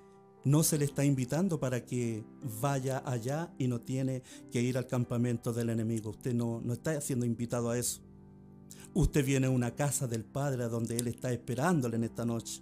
no 0.44 0.64
se 0.64 0.78
le 0.78 0.86
está 0.86 1.06
invitando 1.06 1.60
para 1.60 1.86
que 1.86 2.24
vaya 2.62 3.04
allá 3.06 3.54
y 3.58 3.68
no 3.68 3.82
tiene 3.82 4.24
que 4.52 4.62
ir 4.62 4.78
al 4.78 4.88
campamento 4.88 5.54
del 5.54 5.70
enemigo. 5.70 6.12
Usted 6.12 6.34
no, 6.34 6.62
no 6.64 6.74
está 6.74 7.00
siendo 7.02 7.26
invitado 7.26 7.70
a 7.70 7.78
eso. 7.78 8.02
Usted 8.94 9.26
viene 9.26 9.48
a 9.48 9.52
una 9.52 9.76
casa 9.76 10.08
del 10.08 10.24
Padre 10.24 10.70
donde 10.70 10.98
Él 10.98 11.08
está 11.08 11.32
esperándole 11.32 11.98
en 11.98 12.06
esta 12.06 12.26
noche. 12.26 12.62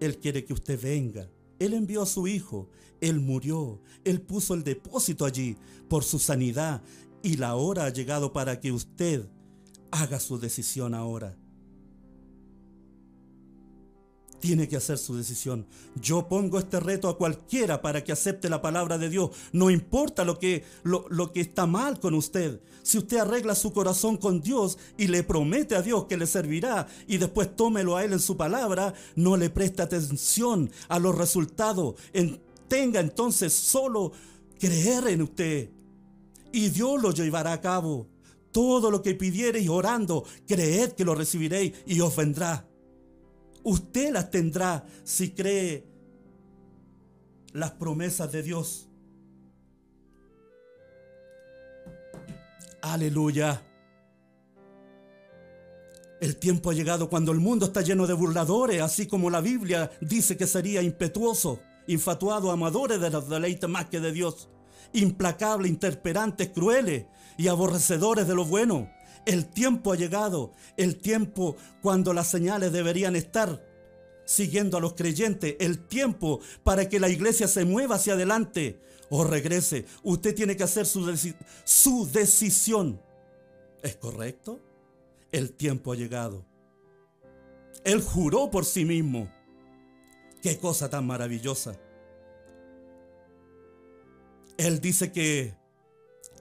Él 0.00 0.18
quiere 0.18 0.44
que 0.44 0.52
usted 0.52 0.80
venga. 0.80 1.30
Él 1.58 1.74
envió 1.74 2.02
a 2.02 2.06
su 2.06 2.26
Hijo. 2.28 2.68
Él 3.00 3.20
murió. 3.20 3.80
Él 4.04 4.20
puso 4.20 4.54
el 4.54 4.64
depósito 4.64 5.24
allí 5.24 5.56
por 5.88 6.04
su 6.04 6.18
sanidad. 6.18 6.82
Y 7.22 7.36
la 7.36 7.56
hora 7.56 7.84
ha 7.84 7.90
llegado 7.90 8.32
para 8.32 8.60
que 8.60 8.72
usted 8.72 9.28
haga 9.90 10.20
su 10.20 10.38
decisión 10.38 10.94
ahora 10.94 11.36
tiene 14.40 14.68
que 14.68 14.76
hacer 14.76 14.98
su 14.98 15.16
decisión. 15.16 15.66
Yo 16.00 16.28
pongo 16.28 16.58
este 16.58 16.80
reto 16.80 17.08
a 17.08 17.16
cualquiera 17.16 17.82
para 17.82 18.04
que 18.04 18.12
acepte 18.12 18.48
la 18.48 18.62
palabra 18.62 18.98
de 18.98 19.08
Dios. 19.08 19.30
No 19.52 19.70
importa 19.70 20.24
lo 20.24 20.38
que, 20.38 20.64
lo, 20.82 21.06
lo, 21.08 21.32
que 21.32 21.40
está 21.40 21.66
mal 21.66 22.00
con 22.00 22.14
usted. 22.14 22.60
Si 22.82 22.98
usted 22.98 23.18
arregla 23.18 23.54
su 23.54 23.72
corazón 23.72 24.16
con 24.16 24.40
Dios 24.40 24.78
y 24.96 25.08
le 25.08 25.22
promete 25.24 25.74
a 25.74 25.82
Dios 25.82 26.04
que 26.04 26.16
le 26.16 26.26
servirá 26.26 26.86
y 27.06 27.18
después 27.18 27.54
tómelo 27.56 27.96
a 27.96 28.04
Él 28.04 28.12
en 28.12 28.20
su 28.20 28.36
palabra, 28.36 28.94
no 29.14 29.36
le 29.36 29.50
preste 29.50 29.82
atención 29.82 30.70
a 30.88 30.98
los 30.98 31.16
resultados. 31.16 31.96
En, 32.12 32.40
tenga 32.68 33.00
entonces 33.00 33.52
solo 33.52 34.12
creer 34.58 35.08
en 35.08 35.22
usted. 35.22 35.70
Y 36.52 36.68
Dios 36.70 37.02
lo 37.02 37.10
llevará 37.10 37.52
a 37.52 37.60
cabo. 37.60 38.08
Todo 38.52 38.90
lo 38.90 39.02
que 39.02 39.14
pidiereis 39.14 39.68
orando, 39.68 40.24
creed 40.46 40.92
que 40.92 41.04
lo 41.04 41.14
recibiréis 41.14 41.74
y 41.86 42.00
os 42.00 42.16
vendrá. 42.16 42.66
Usted 43.68 44.12
las 44.12 44.30
tendrá 44.30 44.86
si 45.02 45.32
cree 45.32 45.84
las 47.52 47.72
promesas 47.72 48.30
de 48.30 48.44
Dios. 48.44 48.88
Aleluya. 52.80 53.60
El 56.20 56.36
tiempo 56.36 56.70
ha 56.70 56.74
llegado 56.74 57.10
cuando 57.10 57.32
el 57.32 57.40
mundo 57.40 57.66
está 57.66 57.80
lleno 57.80 58.06
de 58.06 58.12
burladores, 58.12 58.80
así 58.82 59.08
como 59.08 59.30
la 59.30 59.40
Biblia 59.40 59.90
dice 60.00 60.36
que 60.36 60.46
sería 60.46 60.80
impetuoso, 60.80 61.58
infatuado, 61.88 62.52
amadores 62.52 63.00
de 63.00 63.10
los 63.10 63.28
deleites 63.28 63.68
más 63.68 63.86
que 63.86 63.98
de 63.98 64.12
Dios, 64.12 64.48
implacable, 64.92 65.66
interperantes, 65.66 66.50
crueles 66.50 67.06
y 67.36 67.48
aborrecedores 67.48 68.28
de 68.28 68.34
lo 68.36 68.44
bueno. 68.44 68.95
El 69.26 69.46
tiempo 69.46 69.92
ha 69.92 69.96
llegado, 69.96 70.52
el 70.76 70.96
tiempo 70.98 71.56
cuando 71.82 72.14
las 72.14 72.28
señales 72.30 72.72
deberían 72.72 73.16
estar 73.16 73.66
siguiendo 74.24 74.76
a 74.76 74.80
los 74.80 74.94
creyentes, 74.94 75.56
el 75.58 75.86
tiempo 75.86 76.40
para 76.62 76.88
que 76.88 77.00
la 77.00 77.08
iglesia 77.08 77.48
se 77.48 77.64
mueva 77.64 77.96
hacia 77.96 78.12
adelante 78.12 78.80
o 79.10 79.24
regrese. 79.24 79.84
Usted 80.04 80.34
tiene 80.34 80.56
que 80.56 80.62
hacer 80.62 80.86
su, 80.86 81.34
su 81.64 82.10
decisión. 82.12 83.00
¿Es 83.82 83.96
correcto? 83.96 84.60
El 85.32 85.52
tiempo 85.52 85.92
ha 85.92 85.96
llegado. 85.96 86.44
Él 87.84 88.00
juró 88.02 88.50
por 88.50 88.64
sí 88.64 88.84
mismo. 88.84 89.28
Qué 90.40 90.58
cosa 90.58 90.88
tan 90.88 91.04
maravillosa. 91.06 91.76
Él 94.56 94.80
dice 94.80 95.10
que 95.10 95.54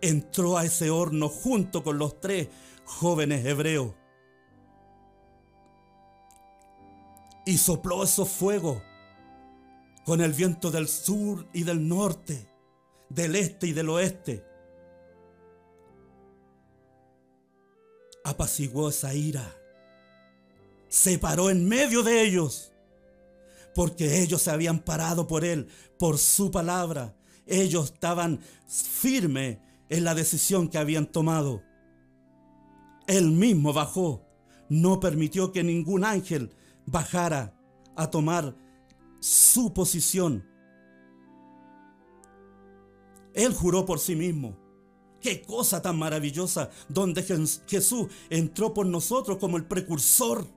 entró 0.01 0.57
a 0.57 0.65
ese 0.65 0.89
horno 0.89 1.29
junto 1.29 1.83
con 1.83 1.97
los 1.97 2.19
tres 2.19 2.47
jóvenes 2.85 3.45
hebreos. 3.45 3.93
Y 7.45 7.57
sopló 7.57 8.03
esos 8.03 8.29
fuegos 8.29 8.81
con 10.05 10.21
el 10.21 10.33
viento 10.33 10.71
del 10.71 10.87
sur 10.87 11.47
y 11.51 11.63
del 11.63 11.87
norte, 11.87 12.47
del 13.09 13.35
este 13.35 13.67
y 13.67 13.73
del 13.73 13.89
oeste. 13.89 14.45
Apaciguó 18.23 18.89
esa 18.89 19.13
ira. 19.13 19.55
Se 20.87 21.19
paró 21.19 21.49
en 21.49 21.67
medio 21.67 22.01
de 22.03 22.23
ellos, 22.23 22.71
porque 23.73 24.21
ellos 24.21 24.41
se 24.41 24.51
habían 24.51 24.79
parado 24.79 25.27
por 25.27 25.43
él, 25.43 25.67
por 25.99 26.17
su 26.17 26.49
palabra. 26.49 27.15
Ellos 27.45 27.91
estaban 27.93 28.39
firmes 28.67 29.59
en 29.89 30.03
la 30.03 30.15
decisión 30.15 30.69
que 30.69 30.77
habían 30.77 31.05
tomado. 31.05 31.63
Él 33.07 33.31
mismo 33.31 33.73
bajó, 33.73 34.25
no 34.69 34.99
permitió 34.99 35.51
que 35.51 35.63
ningún 35.63 36.03
ángel 36.03 36.55
bajara 36.85 37.55
a 37.95 38.09
tomar 38.09 38.55
su 39.19 39.73
posición. 39.73 40.45
Él 43.33 43.53
juró 43.53 43.85
por 43.85 43.99
sí 43.99 44.15
mismo. 44.15 44.57
Qué 45.19 45.41
cosa 45.41 45.81
tan 45.81 45.97
maravillosa 45.97 46.69
donde 46.87 47.23
Jesús 47.67 48.07
entró 48.29 48.73
por 48.73 48.85
nosotros 48.85 49.37
como 49.37 49.57
el 49.57 49.65
precursor. 49.65 50.47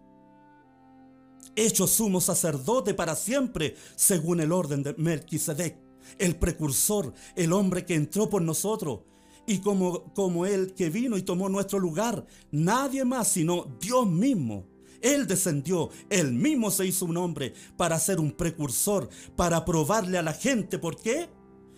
Hecho 1.57 1.87
sumo 1.87 2.21
sacerdote 2.21 2.95
para 2.95 3.17
siempre, 3.17 3.77
según 3.97 4.41
el 4.41 4.53
orden 4.53 4.83
de 4.83 4.95
Melquisedec. 4.95 5.77
El 6.19 6.37
precursor, 6.37 7.13
el 7.35 7.53
hombre 7.53 7.85
que 7.85 7.95
entró 7.95 8.31
por 8.31 8.43
nosotros, 8.43 9.01
y 9.49 9.61
como, 9.61 10.13
como 10.13 10.45
Él 10.45 10.75
que 10.75 10.91
vino 10.91 11.17
y 11.17 11.23
tomó 11.23 11.49
nuestro 11.49 11.79
lugar, 11.79 12.27
nadie 12.53 13.05
más 13.07 13.29
sino 13.29 13.67
Dios 13.81 14.07
mismo. 14.07 14.67
Él 15.01 15.27
descendió, 15.27 15.89
Él 16.11 16.33
mismo 16.33 16.71
se 16.71 16.87
hizo 16.87 17.07
un 17.07 17.17
hombre 17.17 17.55
para 17.79 17.99
ser 17.99 18.21
un 18.21 18.33
precursor, 18.33 19.09
para 19.37 19.65
probarle 19.65 20.19
a 20.19 20.23
la 20.23 20.35
gente. 20.35 20.79
¿Por 20.79 20.97
qué? 20.97 21.31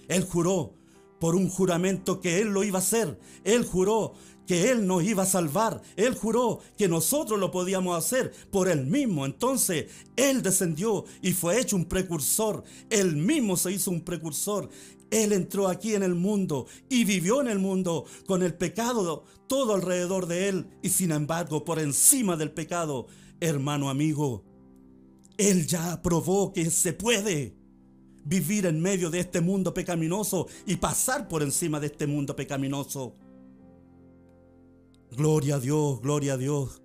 Él 0.09 0.25
juró 0.25 0.75
por 1.21 1.37
un 1.37 1.49
juramento 1.49 2.21
que 2.21 2.41
Él 2.41 2.49
lo 2.49 2.65
iba 2.65 2.79
a 2.79 2.83
hacer. 2.83 3.21
Él 3.45 3.65
juró 3.65 4.15
que 4.49 4.73
Él 4.73 4.85
nos 4.85 5.05
iba 5.05 5.23
a 5.23 5.27
salvar. 5.27 5.81
Él 5.95 6.17
juró 6.17 6.59
que 6.77 6.89
nosotros 6.89 7.39
lo 7.39 7.53
podíamos 7.53 7.97
hacer 7.97 8.33
por 8.51 8.69
Él 8.69 8.85
mismo. 8.85 9.27
Entonces 9.27 9.87
Él 10.17 10.43
descendió 10.43 11.05
y 11.23 11.35
fue 11.35 11.61
hecho 11.61 11.77
un 11.77 11.85
precursor. 11.85 12.65
Él 12.89 13.15
mismo 13.15 13.57
se 13.57 13.71
hizo 13.71 13.93
un 13.93 14.01
precursor. 14.01 14.69
Él 15.11 15.33
entró 15.33 15.69
aquí 15.69 15.95
en 15.95 16.03
el 16.03 16.15
mundo 16.15 16.67
y 16.89 17.05
vivió 17.05 17.41
en 17.41 17.49
el 17.49 17.59
mundo 17.59 18.05
con 18.27 18.43
el 18.43 18.55
pecado 18.55 19.25
todo 19.49 19.75
alrededor 19.75 20.27
de 20.27 20.49
Él 20.49 20.67
y 20.83 20.91
sin 20.91 21.11
embargo 21.11 21.65
por 21.65 21.81
encima 21.81 22.37
del 22.37 22.53
pecado, 22.53 23.09
hermano 23.41 23.91
amigo, 23.91 24.45
Él 25.37 25.67
ya 25.67 26.01
probó 26.03 26.53
que 26.53 26.71
se 26.71 26.93
puede 26.93 27.57
vivir 28.25 28.67
en 28.67 28.81
medio 28.81 29.11
de 29.11 29.21
este 29.21 29.41
mundo 29.41 29.75
pecaminoso 29.75 30.47
y 30.67 30.77
pasar 30.77 31.27
por 31.27 31.43
encima 31.43 31.81
de 31.81 31.89
este 31.89 32.07
mundo 32.07 32.37
pecaminoso. 32.37 33.17
Gloria 35.11 35.57
a 35.57 35.61
Dios, 35.61 36.01
gloria 36.01 36.35
a 36.35 36.37
Dios. 36.37 36.83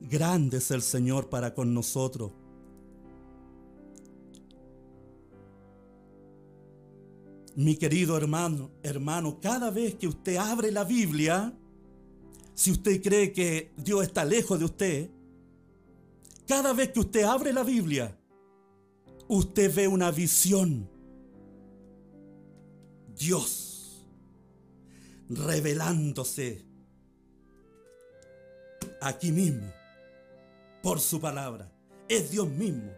Grande 0.00 0.58
es 0.58 0.70
el 0.70 0.80
Señor 0.80 1.28
para 1.28 1.54
con 1.54 1.74
nosotros. 1.74 2.32
Mi 7.56 7.76
querido 7.76 8.18
hermano, 8.18 8.70
hermano, 8.82 9.40
cada 9.40 9.70
vez 9.70 9.94
que 9.94 10.06
usted 10.06 10.36
abre 10.36 10.70
la 10.70 10.84
Biblia, 10.84 11.54
si 12.54 12.70
usted 12.70 13.02
cree 13.02 13.32
que 13.32 13.72
Dios 13.78 14.02
está 14.02 14.26
lejos 14.26 14.58
de 14.58 14.64
usted, 14.66 15.10
cada 16.46 16.74
vez 16.74 16.92
que 16.92 17.00
usted 17.00 17.22
abre 17.24 17.54
la 17.54 17.62
Biblia, 17.62 18.14
usted 19.26 19.74
ve 19.74 19.88
una 19.88 20.10
visión. 20.10 20.86
Dios 23.18 24.06
revelándose 25.30 26.62
aquí 29.00 29.32
mismo 29.32 29.72
por 30.82 31.00
su 31.00 31.18
palabra. 31.18 31.72
Es 32.06 32.30
Dios 32.30 32.48
mismo. 32.48 32.92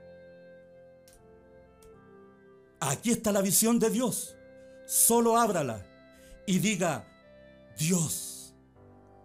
Aquí 2.80 3.12
está 3.12 3.30
la 3.30 3.40
visión 3.40 3.78
de 3.78 3.90
Dios. 3.90 4.34
Solo 4.89 5.36
ábrala 5.36 5.84
y 6.47 6.61
diga, 6.61 7.05
Dios, 7.76 8.55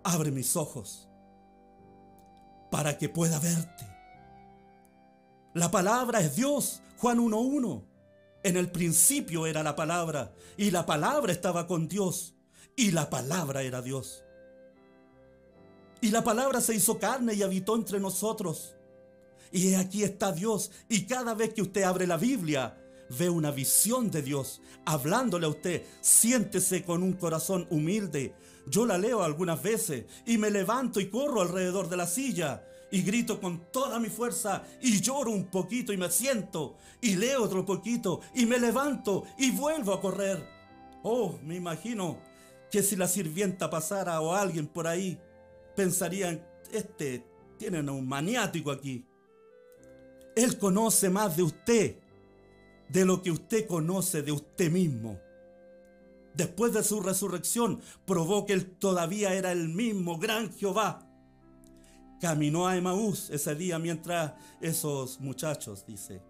abre 0.04 0.30
mis 0.30 0.58
ojos 0.58 1.08
para 2.70 2.98
que 2.98 3.08
pueda 3.08 3.40
verte. 3.40 3.88
La 5.54 5.72
palabra 5.72 6.20
es 6.20 6.36
Dios, 6.36 6.82
Juan 6.98 7.20
1.1. 7.20 7.82
En 8.44 8.58
el 8.58 8.72
principio 8.72 9.46
era 9.48 9.64
la 9.64 9.74
palabra 9.74 10.34
y 10.58 10.70
la 10.70 10.86
palabra 10.86 11.32
estaba 11.32 11.66
con 11.66 11.88
Dios 11.88 12.36
y 12.76 12.92
la 12.92 13.10
palabra 13.10 13.62
era 13.62 13.82
Dios. 13.82 14.26
Y 16.02 16.12
la 16.12 16.26
palabra 16.26 16.60
se 16.60 16.76
hizo 16.76 17.00
carne 17.00 17.36
y 17.36 17.42
habitó 17.42 17.78
entre 17.78 18.02
nosotros. 18.02 18.76
Y 19.50 19.76
aquí 19.76 20.04
está 20.04 20.34
Dios. 20.34 20.72
Y 20.90 21.06
cada 21.06 21.34
vez 21.36 21.54
que 21.54 21.62
usted 21.62 21.84
abre 21.84 22.06
la 22.06 22.18
Biblia, 22.18 22.83
ve 23.18 23.30
una 23.30 23.52
visión 23.52 24.12
de 24.12 24.22
Dios 24.22 24.62
hablándole 24.86 25.46
a 25.46 25.50
usted. 25.50 25.84
Siéntese 26.02 26.84
con 26.84 27.04
un 27.04 27.14
corazón 27.14 27.68
humilde. 27.70 28.34
Yo 28.68 28.86
la 28.86 28.98
leo 28.98 29.24
algunas 29.24 29.62
veces 29.62 30.06
y 30.26 30.38
me 30.38 30.50
levanto 30.50 31.00
y 31.00 31.10
corro 31.10 31.42
alrededor 31.42 31.90
de 31.90 31.98
la 31.98 32.08
silla 32.08 32.66
y 32.92 33.02
grito 33.02 33.42
con 33.42 33.72
toda 33.72 34.00
mi 34.00 34.10
fuerza 34.10 34.64
y 34.82 35.02
lloro 35.02 35.32
un 35.32 35.46
poquito 35.46 35.92
y 35.94 35.98
me 35.98 36.12
siento 36.12 36.78
y 37.02 37.16
leo 37.16 37.44
otro 37.44 37.66
poquito 37.66 38.22
y 38.36 38.46
me 38.46 38.60
levanto 38.60 39.24
y 39.38 39.52
vuelvo 39.52 39.94
a 39.94 40.00
correr. 40.00 40.48
Oh, 41.02 41.38
me 41.44 41.56
imagino 41.56 42.20
que 42.72 42.84
si 42.84 42.96
la 42.96 43.08
sirvienta 43.08 43.70
pasara 43.70 44.22
o 44.22 44.34
alguien 44.34 44.68
por 44.68 44.88
ahí, 44.88 45.20
pensarían, 45.76 46.46
este 46.72 47.26
tienen 47.58 47.90
un 47.90 48.08
maniático 48.08 48.72
aquí. 48.72 49.06
Él 50.36 50.58
conoce 50.58 51.10
más 51.10 51.36
de 51.36 51.44
usted 51.44 51.98
de 52.94 53.06
lo 53.06 53.24
que 53.24 53.32
usted 53.32 53.68
conoce 53.68 54.22
de 54.22 54.32
usted 54.32 54.72
mismo. 54.72 55.20
Después 56.36 56.74
de 56.74 56.84
su 56.84 57.02
resurrección, 57.02 57.82
probó 58.06 58.46
que 58.46 58.54
él 58.54 58.78
todavía 58.78 59.34
era 59.34 59.52
el 59.52 59.68
mismo 59.68 60.20
gran 60.20 60.54
Jehová. 60.54 61.10
Caminó 62.22 62.68
a 62.68 62.78
Emaús 62.78 63.32
ese 63.32 63.56
día 63.56 63.80
mientras 63.80 64.34
esos 64.62 65.20
muchachos, 65.20 65.86
dice, 65.88 66.22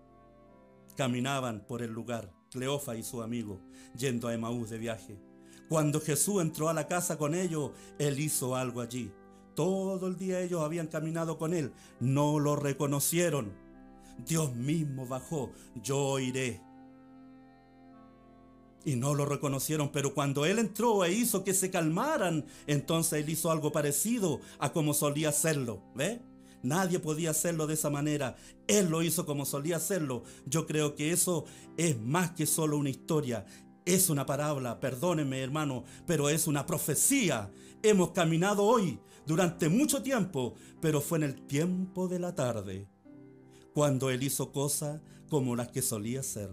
caminaban 0.95 1.65
por 1.67 1.81
el 1.81 1.91
lugar, 1.91 2.31
Cleofa 2.49 2.95
y 2.95 3.03
su 3.03 3.21
amigo, 3.21 3.59
yendo 3.97 4.29
a 4.29 4.33
Emaús 4.33 4.69
de 4.69 4.77
viaje. 4.77 5.19
Cuando 5.67 5.99
Jesús 5.99 6.41
entró 6.41 6.69
a 6.69 6.73
la 6.73 6.87
casa 6.87 7.17
con 7.17 7.35
ellos, 7.35 7.71
él 7.99 8.19
hizo 8.19 8.55
algo 8.55 8.79
allí. 8.79 9.11
Todo 9.53 10.07
el 10.07 10.17
día 10.17 10.39
ellos 10.39 10.61
habían 10.61 10.87
caminado 10.87 11.37
con 11.37 11.53
él, 11.53 11.73
no 11.99 12.39
lo 12.39 12.55
reconocieron. 12.55 13.62
Dios 14.17 14.55
mismo 14.55 15.05
bajó, 15.05 15.51
yo 15.81 16.19
iré. 16.19 16.61
Y 18.85 18.95
no 18.95 19.13
lo 19.13 19.25
reconocieron, 19.25 19.89
pero 19.91 20.13
cuando 20.13 20.45
él 20.45 20.59
entró 20.59 21.05
e 21.05 21.13
hizo 21.13 21.43
que 21.43 21.53
se 21.53 21.71
calmaran, 21.71 22.45
entonces 22.67 23.23
él 23.23 23.29
hizo 23.29 23.49
algo 23.49 23.71
parecido 23.71 24.41
a 24.59 24.73
como 24.73 24.93
solía 24.93 25.29
hacerlo. 25.29 25.81
¿Ve? 25.95 26.21
Nadie 26.63 26.99
podía 26.99 27.31
hacerlo 27.31 27.65
de 27.65 27.75
esa 27.75 27.89
manera. 27.89 28.35
Él 28.67 28.89
lo 28.89 29.01
hizo 29.01 29.25
como 29.25 29.45
solía 29.45 29.77
hacerlo. 29.77 30.23
Yo 30.45 30.65
creo 30.65 30.95
que 30.95 31.11
eso 31.11 31.45
es 31.77 31.99
más 31.99 32.31
que 32.31 32.45
solo 32.45 32.77
una 32.77 32.89
historia. 32.89 33.45
Es 33.85 34.09
una 34.09 34.25
parábola, 34.25 34.79
perdónenme 34.79 35.41
hermano, 35.41 35.83
pero 36.05 36.29
es 36.29 36.47
una 36.47 36.65
profecía. 36.65 37.51
Hemos 37.83 38.11
caminado 38.11 38.63
hoy 38.63 38.99
durante 39.25 39.69
mucho 39.69 40.01
tiempo, 40.03 40.55
pero 40.81 40.99
fue 40.99 41.19
en 41.19 41.23
el 41.23 41.45
tiempo 41.45 42.07
de 42.07 42.19
la 42.19 42.35
tarde 42.35 42.92
cuando 43.73 44.09
Él 44.09 44.23
hizo 44.23 44.51
cosas 44.51 45.01
como 45.29 45.55
las 45.55 45.69
que 45.69 45.81
solía 45.81 46.19
hacer. 46.19 46.49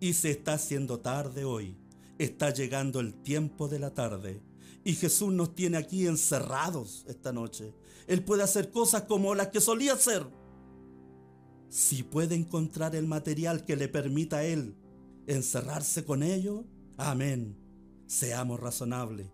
Y 0.00 0.12
se 0.14 0.30
está 0.30 0.54
haciendo 0.54 1.00
tarde 1.00 1.44
hoy. 1.44 1.76
Está 2.18 2.50
llegando 2.50 3.00
el 3.00 3.14
tiempo 3.14 3.68
de 3.68 3.78
la 3.78 3.92
tarde. 3.92 4.40
Y 4.84 4.94
Jesús 4.94 5.32
nos 5.32 5.54
tiene 5.54 5.78
aquí 5.78 6.06
encerrados 6.06 7.04
esta 7.08 7.32
noche. 7.32 7.74
Él 8.06 8.22
puede 8.22 8.42
hacer 8.42 8.70
cosas 8.70 9.02
como 9.02 9.34
las 9.34 9.48
que 9.48 9.60
solía 9.60 9.94
hacer. 9.94 10.26
Si 11.70 12.02
puede 12.02 12.34
encontrar 12.34 12.94
el 12.94 13.06
material 13.06 13.64
que 13.64 13.76
le 13.76 13.88
permita 13.88 14.38
a 14.38 14.44
Él 14.44 14.76
encerrarse 15.26 16.04
con 16.04 16.22
ello, 16.22 16.64
amén. 16.96 17.56
Seamos 18.06 18.60
razonables, 18.60 19.28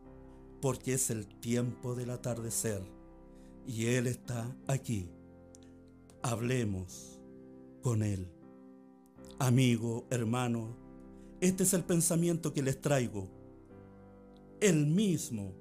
porque 0.62 0.94
es 0.94 1.10
el 1.10 1.26
tiempo 1.26 1.94
del 1.94 2.10
atardecer. 2.10 2.82
Y 3.66 3.86
Él 3.86 4.06
está 4.06 4.56
aquí. 4.68 5.10
Hablemos 6.22 7.18
con 7.82 8.02
Él. 8.02 8.30
Amigo, 9.38 10.06
hermano, 10.10 10.76
este 11.40 11.62
es 11.62 11.72
el 11.72 11.82
pensamiento 11.82 12.52
que 12.52 12.62
les 12.62 12.78
traigo. 12.78 13.28
Él 14.60 14.86
mismo, 14.86 15.54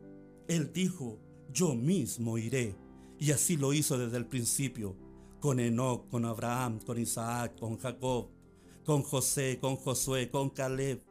Él 0.49 0.73
dijo, 0.73 1.17
yo 1.53 1.75
mismo 1.75 2.37
iré. 2.37 2.75
Y 3.17 3.31
así 3.31 3.55
lo 3.55 3.71
hizo 3.71 3.97
desde 3.97 4.17
el 4.17 4.25
principio, 4.25 4.97
con 5.39 5.61
Enoch, 5.61 6.09
con 6.09 6.25
Abraham, 6.25 6.79
con 6.85 6.99
Isaac, 6.99 7.57
con 7.57 7.77
Jacob, 7.77 8.27
con 8.85 9.01
José, 9.03 9.59
con 9.61 9.77
Josué, 9.77 10.29
con 10.29 10.49
Caleb, 10.49 11.01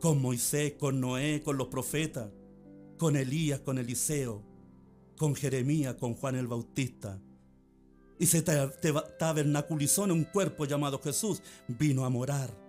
con 0.00 0.20
Moisés, 0.20 0.74
con 0.78 1.00
Noé, 1.00 1.40
con 1.44 1.56
los 1.56 1.68
profetas, 1.68 2.30
con 2.98 3.14
Elías, 3.14 3.60
con 3.60 3.78
Eliseo, 3.78 4.42
con 5.16 5.36
Jeremías, 5.36 5.94
con 5.94 6.14
Juan 6.14 6.34
el 6.34 6.48
Bautista, 6.48 7.20
y 8.18 8.26
se 8.26 8.42
tabernaculizó 8.42 10.04
en 10.04 10.12
un 10.12 10.24
cuerpo 10.24 10.64
llamado 10.64 11.00
Jesús, 11.00 11.42
vino 11.68 12.04
a 12.04 12.10
morar 12.10 12.64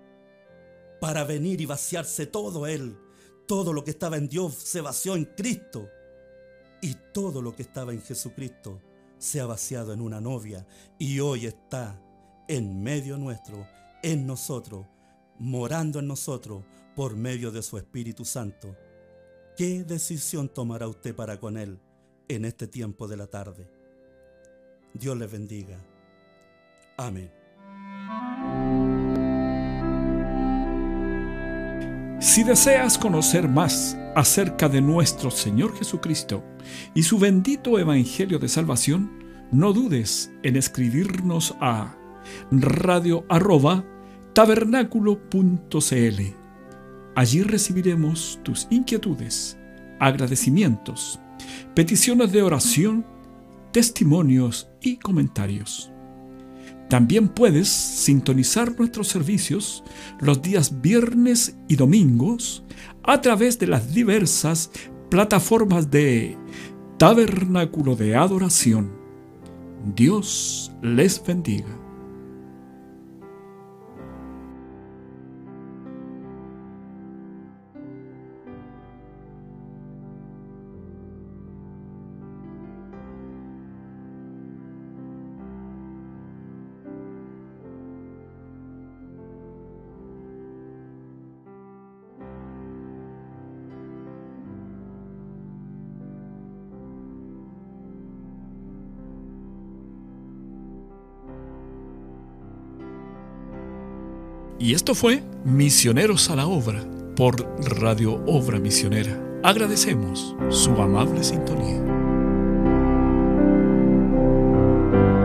para 0.99 1.23
venir 1.23 1.61
y 1.61 1.65
vaciarse 1.65 2.25
todo 2.25 2.65
Él. 2.67 2.97
Todo 3.47 3.73
lo 3.73 3.83
que 3.83 3.91
estaba 3.91 4.17
en 4.17 4.27
Dios 4.27 4.55
se 4.55 4.81
vació 4.81 5.15
en 5.15 5.25
Cristo. 5.25 5.89
Y 6.81 6.95
todo 7.13 7.41
lo 7.41 7.55
que 7.55 7.61
estaba 7.61 7.93
en 7.93 8.01
Jesucristo 8.01 8.81
se 9.17 9.39
ha 9.39 9.45
vaciado 9.45 9.93
en 9.93 10.01
una 10.01 10.19
novia 10.19 10.65
y 10.99 11.19
hoy 11.19 11.45
está 11.45 12.01
en 12.47 12.83
medio 12.83 13.17
nuestro, 13.17 13.67
en 14.03 14.27
nosotros, 14.27 14.85
morando 15.39 15.99
en 15.99 16.07
nosotros 16.07 16.63
por 16.95 17.15
medio 17.15 17.51
de 17.51 17.63
su 17.63 17.77
Espíritu 17.77 18.25
Santo. 18.25 18.75
¿Qué 19.55 19.83
decisión 19.83 20.49
tomará 20.49 20.87
usted 20.87 21.15
para 21.15 21.39
con 21.39 21.57
Él 21.57 21.79
en 22.27 22.45
este 22.45 22.67
tiempo 22.67 23.07
de 23.07 23.17
la 23.17 23.27
tarde? 23.27 23.74
Dios 24.97 25.17
les 25.17 25.29
bendiga. 25.29 25.77
Amén. 26.95 27.29
Si 32.21 32.43
deseas 32.43 32.97
conocer 32.97 33.49
más 33.49 33.97
acerca 34.15 34.69
de 34.69 34.81
nuestro 34.81 35.29
Señor 35.31 35.77
Jesucristo 35.77 36.43
y 36.93 37.03
su 37.03 37.19
bendito 37.19 37.77
Evangelio 37.77 38.39
de 38.39 38.47
Salvación, 38.47 39.11
no 39.51 39.73
dudes 39.73 40.31
en 40.43 40.55
escribirnos 40.55 41.55
a 41.59 41.95
radio 42.51 43.25
Allí 47.15 47.43
recibiremos 47.43 48.39
tus 48.43 48.67
inquietudes, 48.69 49.57
agradecimientos, 49.99 51.19
peticiones 51.73 52.31
de 52.31 52.41
oración 52.41 53.14
testimonios 53.75 54.69
y 54.79 54.95
comentarios. 54.95 55.91
También 56.87 57.27
puedes 57.27 57.67
sintonizar 57.67 58.73
nuestros 58.79 59.09
servicios 59.09 59.83
los 60.21 60.41
días 60.41 60.79
viernes 60.79 61.57
y 61.67 61.75
domingos 61.75 62.63
a 63.03 63.19
través 63.19 63.59
de 63.59 63.67
las 63.67 63.93
diversas 63.93 64.71
plataformas 65.09 65.91
de 65.91 66.37
Tabernáculo 66.97 67.97
de 67.97 68.15
Adoración. 68.15 68.93
Dios 69.93 70.71
les 70.81 71.21
bendiga. 71.21 71.84
Y 104.65 104.73
esto 104.73 104.95
fue 104.95 105.21
Misioneros 105.43 106.31
a 106.31 106.35
la 106.35 106.47
Obra 106.47 106.83
por 107.15 107.35
Radio 107.77 108.15
Obra 108.25 108.57
Misionera. 108.57 109.15
Agradecemos 109.43 110.35
su 110.49 110.71
amable 110.81 111.23
sintonía. 111.23 111.94